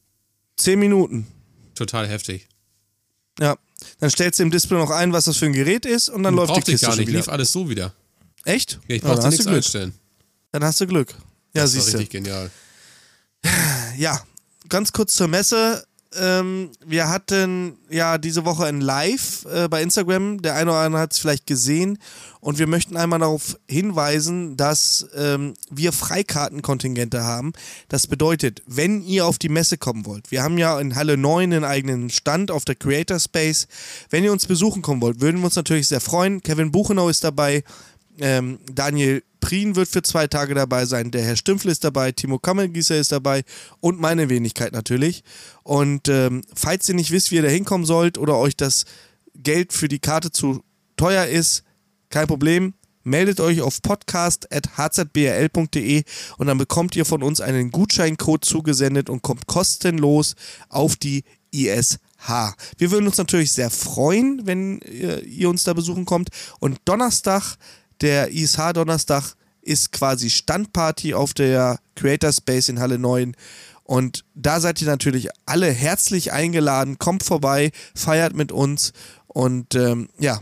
Zehn 0.55 0.79
Minuten. 0.79 1.27
Total 1.75 2.07
heftig. 2.07 2.47
Ja. 3.39 3.57
Dann 3.99 4.09
stellst 4.09 4.39
du 4.39 4.43
im 4.43 4.51
Display 4.51 4.77
noch 4.77 4.89
ein, 4.91 5.13
was 5.13 5.25
das 5.25 5.37
für 5.37 5.45
ein 5.45 5.53
Gerät 5.53 5.85
ist 5.85 6.09
und 6.09 6.23
dann 6.23 6.33
läuft 6.35 6.49
die 6.51 6.53
Brauchte 6.55 6.71
ich 6.71 6.75
Kiste 6.75 6.87
gar 6.87 6.95
nicht, 6.95 7.07
wieder. 7.07 7.19
lief 7.19 7.29
alles 7.29 7.51
so 7.51 7.69
wieder. 7.69 7.93
Echt? 8.45 8.79
Ja, 8.87 8.95
ich 8.95 9.01
Ja, 9.01 9.07
brauchte 9.09 9.15
dann 9.21 9.25
hast 9.25 9.31
nichts 9.31 9.43
du 9.45 9.49
Glück. 9.49 9.57
einstellen. 9.57 9.93
Dann 10.51 10.63
hast 10.63 10.81
du 10.81 10.87
Glück. 10.87 11.09
Ja, 11.11 11.15
das 11.53 11.61
war 11.63 11.67
siehst 11.81 11.93
du. 11.93 11.97
richtig 11.97 12.09
genial. 12.11 12.49
Ja, 13.97 14.21
ganz 14.69 14.91
kurz 14.91 15.13
zur 15.15 15.27
Messe. 15.27 15.85
Ähm, 16.19 16.71
wir 16.85 17.09
hatten 17.09 17.77
ja 17.89 18.17
diese 18.17 18.45
Woche 18.45 18.65
ein 18.65 18.81
Live 18.81 19.45
äh, 19.45 19.67
bei 19.67 19.81
Instagram. 19.81 20.41
Der 20.41 20.55
eine 20.55 20.71
oder 20.71 20.79
andere 20.81 21.01
hat 21.01 21.13
es 21.13 21.19
vielleicht 21.19 21.47
gesehen. 21.47 21.97
Und 22.39 22.59
wir 22.59 22.67
möchten 22.67 22.95
einmal 22.95 23.19
darauf 23.19 23.57
hinweisen, 23.67 24.55
dass 24.55 25.07
ähm, 25.15 25.55
wir 25.71 25.91
Freikartenkontingente 25.91 27.23
haben. 27.23 27.53
Das 27.89 28.07
bedeutet, 28.07 28.61
wenn 28.67 29.01
ihr 29.01 29.25
auf 29.25 29.39
die 29.39 29.49
Messe 29.49 29.77
kommen 29.77 30.05
wollt, 30.05 30.31
wir 30.31 30.43
haben 30.43 30.57
ja 30.57 30.79
in 30.79 30.95
Halle 30.95 31.17
9 31.17 31.53
einen 31.53 31.63
eigenen 31.63 32.09
Stand 32.09 32.51
auf 32.51 32.63
der 32.63 32.75
Creator 32.75 33.19
Space. 33.19 33.67
Wenn 34.09 34.23
ihr 34.23 34.31
uns 34.31 34.45
besuchen 34.45 34.81
kommen 34.81 35.01
wollt, 35.01 35.21
würden 35.21 35.39
wir 35.39 35.45
uns 35.45 35.55
natürlich 35.55 35.87
sehr 35.87 36.01
freuen. 36.01 36.41
Kevin 36.41 36.71
Buchenau 36.71 37.09
ist 37.09 37.23
dabei. 37.23 37.63
Ähm, 38.19 38.59
Daniel 38.71 39.23
Prien 39.39 39.75
wird 39.75 39.89
für 39.89 40.01
zwei 40.01 40.27
Tage 40.27 40.55
dabei 40.55 40.85
sein, 40.85 41.11
der 41.11 41.23
Herr 41.23 41.35
Stümpfel 41.35 41.69
ist 41.69 41.83
dabei, 41.83 42.11
Timo 42.11 42.39
Kammergießer 42.39 42.97
ist 42.97 43.11
dabei 43.11 43.43
und 43.79 43.99
meine 43.99 44.29
Wenigkeit 44.29 44.73
natürlich. 44.73 45.23
Und 45.63 46.07
ähm, 46.07 46.41
falls 46.55 46.89
ihr 46.89 46.95
nicht 46.95 47.11
wisst, 47.11 47.29
wie 47.31 47.35
ihr 47.35 47.43
da 47.43 47.49
hinkommen 47.49 47.85
sollt 47.85 48.17
oder 48.17 48.37
euch 48.37 48.57
das 48.57 48.85
Geld 49.35 49.71
für 49.71 49.87
die 49.87 49.99
Karte 49.99 50.31
zu 50.31 50.63
teuer 50.97 51.25
ist, 51.25 51.63
kein 52.09 52.25
Problem. 52.27 52.73
Meldet 53.03 53.39
euch 53.39 53.61
auf 53.61 53.83
podcast.hzbrl.de 53.83 56.03
und 56.37 56.47
dann 56.47 56.57
bekommt 56.57 56.95
ihr 56.95 57.05
von 57.05 57.21
uns 57.21 57.39
einen 57.39 57.69
Gutscheincode 57.69 58.43
zugesendet 58.43 59.11
und 59.11 59.21
kommt 59.21 59.45
kostenlos 59.45 60.33
auf 60.69 60.95
die 60.95 61.23
ISH. 61.51 61.99
Wir 62.77 62.89
würden 62.89 63.05
uns 63.05 63.17
natürlich 63.17 63.51
sehr 63.51 63.69
freuen, 63.69 64.47
wenn 64.47 64.79
ihr, 64.79 65.21
ihr 65.23 65.49
uns 65.49 65.63
da 65.63 65.73
besuchen 65.73 66.05
kommt. 66.05 66.29
Und 66.59 66.79
Donnerstag, 66.85 67.57
der 68.01 68.31
ISH 68.31 68.73
Donnerstag, 68.73 69.35
ist 69.61 69.91
quasi 69.91 70.29
Standparty 70.29 71.13
auf 71.13 71.33
der 71.33 71.79
Creator 71.95 72.31
Space 72.31 72.69
in 72.69 72.79
Halle 72.79 72.99
9. 72.99 73.35
Und 73.83 74.23
da 74.33 74.59
seid 74.59 74.81
ihr 74.81 74.87
natürlich 74.87 75.29
alle 75.45 75.71
herzlich 75.71 76.31
eingeladen. 76.31 76.97
Kommt 76.97 77.23
vorbei, 77.23 77.71
feiert 77.95 78.35
mit 78.35 78.51
uns. 78.51 78.93
Und 79.27 79.75
ähm, 79.75 80.09
ja, 80.19 80.39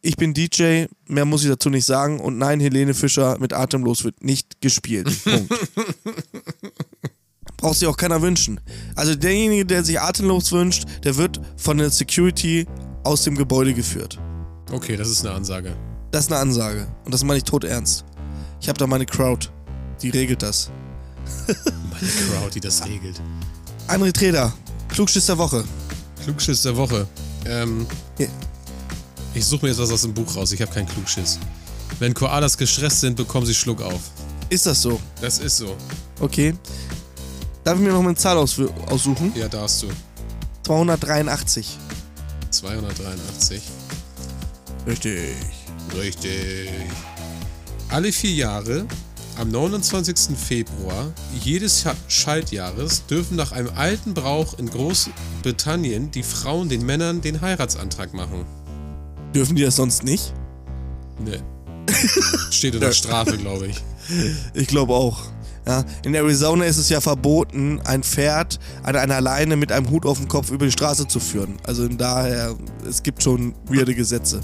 ich 0.00 0.16
bin 0.16 0.32
DJ, 0.32 0.86
mehr 1.06 1.24
muss 1.24 1.42
ich 1.42 1.50
dazu 1.50 1.70
nicht 1.70 1.84
sagen. 1.84 2.20
Und 2.20 2.38
nein, 2.38 2.60
Helene 2.60 2.94
Fischer 2.94 3.38
mit 3.38 3.52
Atemlos 3.52 4.04
wird 4.04 4.22
nicht 4.22 4.60
gespielt. 4.60 5.10
Punkt. 5.24 5.52
Braucht 7.56 7.78
sich 7.78 7.88
auch 7.88 7.96
keiner 7.96 8.22
wünschen. 8.22 8.60
Also 8.94 9.16
derjenige, 9.16 9.66
der 9.66 9.82
sich 9.82 10.00
atemlos 10.00 10.52
wünscht, 10.52 10.84
der 11.04 11.16
wird 11.16 11.40
von 11.56 11.78
der 11.78 11.90
Security 11.90 12.66
aus 13.02 13.24
dem 13.24 13.34
Gebäude 13.34 13.74
geführt. 13.74 14.18
Okay, 14.70 14.96
das 14.96 15.08
ist 15.08 15.26
eine 15.26 15.34
Ansage. 15.34 15.76
Das 16.10 16.24
ist 16.24 16.32
eine 16.32 16.40
Ansage. 16.40 16.86
Und 17.04 17.12
das 17.12 17.22
meine 17.24 17.38
ich 17.38 17.44
tot 17.44 17.64
ernst. 17.64 18.04
Ich 18.60 18.68
habe 18.68 18.78
da 18.78 18.86
meine 18.86 19.06
Crowd. 19.06 19.48
Die 20.02 20.10
regelt 20.10 20.42
das. 20.42 20.70
Meine 21.48 22.10
Crowd, 22.30 22.50
die 22.54 22.60
das 22.60 22.84
regelt. 22.86 23.20
André 23.88 24.12
Treder, 24.12 24.52
Klugschiss 24.88 25.26
der 25.26 25.36
Woche. 25.36 25.62
Klugschiss 26.24 26.62
der 26.62 26.74
Woche. 26.76 27.06
Ähm, 27.44 27.86
Ja. 28.18 28.28
ich 29.34 29.44
suche 29.44 29.64
mir 29.66 29.68
jetzt 29.72 29.80
was 29.80 29.90
aus 29.90 30.02
dem 30.02 30.14
Buch 30.14 30.34
raus. 30.36 30.52
Ich 30.52 30.62
habe 30.62 30.72
keinen 30.72 30.86
Klugschiss. 30.86 31.38
Wenn 31.98 32.14
Koalas 32.14 32.56
gestresst 32.56 33.00
sind, 33.00 33.16
bekommen 33.16 33.44
sie 33.44 33.54
Schluck 33.54 33.82
auf. 33.82 34.00
Ist 34.48 34.64
das 34.66 34.80
so? 34.80 34.98
Das 35.20 35.38
ist 35.38 35.56
so. 35.58 35.76
Okay. 36.20 36.54
Darf 37.64 37.76
ich 37.76 37.82
mir 37.84 37.92
noch 37.92 38.00
eine 38.00 38.14
Zahl 38.14 38.38
aus 38.38 38.58
aussuchen? 38.86 39.32
Ja, 39.34 39.48
da 39.48 39.62
hast 39.62 39.82
du. 39.82 39.88
283. 40.62 41.76
283. 42.50 43.62
Richtig. 44.86 45.36
Richtig. 45.96 46.70
Alle 47.88 48.12
vier 48.12 48.32
Jahre 48.32 48.86
Am 49.38 49.50
29. 49.50 50.36
Februar 50.36 51.12
jedes 51.40 51.84
Scha- 51.84 51.94
Schaltjahres 52.08 53.06
dürfen 53.06 53.36
nach 53.36 53.52
einem 53.52 53.70
alten 53.76 54.12
Brauch 54.14 54.58
in 54.58 54.68
Großbritannien 54.68 56.10
die 56.10 56.22
Frauen 56.24 56.68
den 56.68 56.84
Männern 56.84 57.20
den 57.20 57.40
Heiratsantrag 57.40 58.12
machen. 58.14 58.44
Dürfen 59.34 59.54
die 59.56 59.62
das 59.62 59.76
sonst 59.76 60.02
nicht? 60.02 60.32
Ne. 61.24 61.40
Steht 62.50 62.74
unter 62.74 62.92
Strafe, 62.92 63.36
glaube 63.38 63.68
ich. 63.68 63.82
Ich 64.54 64.66
glaube 64.66 64.92
auch. 64.94 65.20
Ja, 65.66 65.84
in 66.04 66.14
Arizona 66.14 66.64
ist 66.64 66.78
es 66.78 66.88
ja 66.88 67.00
verboten, 67.00 67.80
ein 67.84 68.02
Pferd 68.02 68.58
an 68.82 68.96
einer 68.96 69.20
Leine 69.20 69.54
mit 69.56 69.70
einem 69.70 69.90
Hut 69.90 70.06
auf 70.06 70.16
dem 70.18 70.26
Kopf 70.26 70.50
über 70.50 70.64
die 70.64 70.72
Straße 70.72 71.06
zu 71.08 71.20
führen. 71.20 71.58
Also 71.62 71.86
daher, 71.88 72.56
es 72.88 73.02
gibt 73.02 73.22
schon 73.22 73.54
weirde 73.66 73.94
Gesetze. 73.94 74.40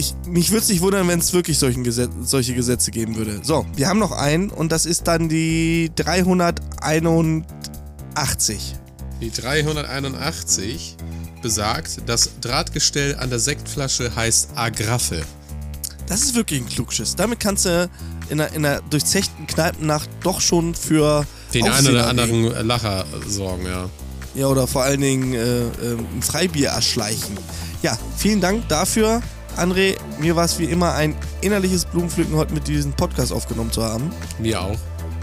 Ich, 0.00 0.14
mich 0.26 0.50
würde 0.50 0.62
es 0.62 0.68
nicht 0.70 0.80
wundern, 0.80 1.06
wenn 1.08 1.18
es 1.18 1.34
wirklich 1.34 1.58
Gesetz, 1.58 2.10
solche 2.22 2.54
Gesetze 2.54 2.90
geben 2.90 3.16
würde. 3.16 3.40
So, 3.42 3.66
wir 3.76 3.86
haben 3.86 3.98
noch 3.98 4.12
einen 4.12 4.48
und 4.48 4.72
das 4.72 4.86
ist 4.86 5.06
dann 5.06 5.28
die 5.28 5.90
381. 5.94 8.76
Die 9.20 9.30
381 9.30 10.96
besagt, 11.42 12.00
das 12.06 12.30
Drahtgestell 12.40 13.16
an 13.16 13.28
der 13.28 13.40
Sektflasche 13.40 14.16
heißt 14.16 14.52
Agraffe. 14.54 15.20
Das 16.06 16.22
ist 16.22 16.34
wirklich 16.34 16.62
ein 16.62 16.68
Klugschiss. 16.70 17.14
Damit 17.14 17.38
kannst 17.38 17.66
du 17.66 17.90
in 18.30 18.40
einer, 18.40 18.54
in 18.54 18.64
einer 18.64 18.80
durchzechten 18.80 19.46
Kneipennacht 19.46 20.08
doch 20.22 20.40
schon 20.40 20.74
für 20.74 21.26
Den 21.52 21.68
einen 21.68 21.88
oder 21.88 22.06
anderen 22.06 22.66
Lacher 22.66 23.04
sorgen, 23.26 23.66
ja. 23.66 23.90
Ja, 24.34 24.46
oder 24.46 24.66
vor 24.66 24.82
allen 24.82 25.02
Dingen 25.02 25.34
äh, 25.34 25.60
äh, 25.60 25.98
ein 25.98 26.22
Freibier 26.22 26.70
erschleichen. 26.70 27.36
Ja, 27.82 27.98
vielen 28.16 28.40
Dank 28.40 28.66
dafür, 28.68 29.20
André. 29.56 29.96
Mir 30.18 30.36
war 30.36 30.44
es 30.44 30.58
wie 30.58 30.64
immer 30.64 30.94
ein 30.94 31.16
innerliches 31.40 31.84
Blumenpflücken, 31.84 32.34
heute 32.36 32.54
mit 32.54 32.68
diesem 32.68 32.92
Podcast 32.92 33.32
aufgenommen 33.32 33.72
zu 33.72 33.82
haben. 33.82 34.10
Mir 34.38 34.60
auch. 34.60 34.76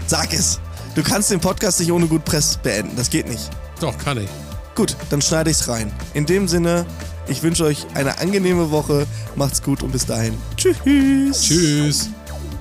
Sag 0.06 0.32
es. 0.32 0.60
Du 0.94 1.02
kannst 1.02 1.30
den 1.30 1.40
Podcast 1.40 1.80
nicht 1.80 1.92
ohne 1.92 2.06
gut 2.06 2.24
Press 2.24 2.56
beenden. 2.56 2.96
Das 2.96 3.10
geht 3.10 3.28
nicht. 3.28 3.50
Doch, 3.80 3.96
kann 3.98 4.18
ich. 4.18 4.28
Gut, 4.74 4.96
dann 5.10 5.20
schneide 5.22 5.50
ich's 5.50 5.68
rein. 5.68 5.92
In 6.14 6.26
dem 6.26 6.48
Sinne, 6.48 6.86
ich 7.26 7.42
wünsche 7.42 7.64
euch 7.64 7.86
eine 7.94 8.18
angenehme 8.18 8.70
Woche. 8.70 9.06
Macht's 9.36 9.62
gut 9.62 9.82
und 9.82 9.92
bis 9.92 10.06
dahin. 10.06 10.34
Tschüss. 10.56 11.42
Tschüss. 11.42 12.10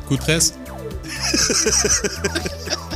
Gut 0.09 0.19
Press. 0.19 0.53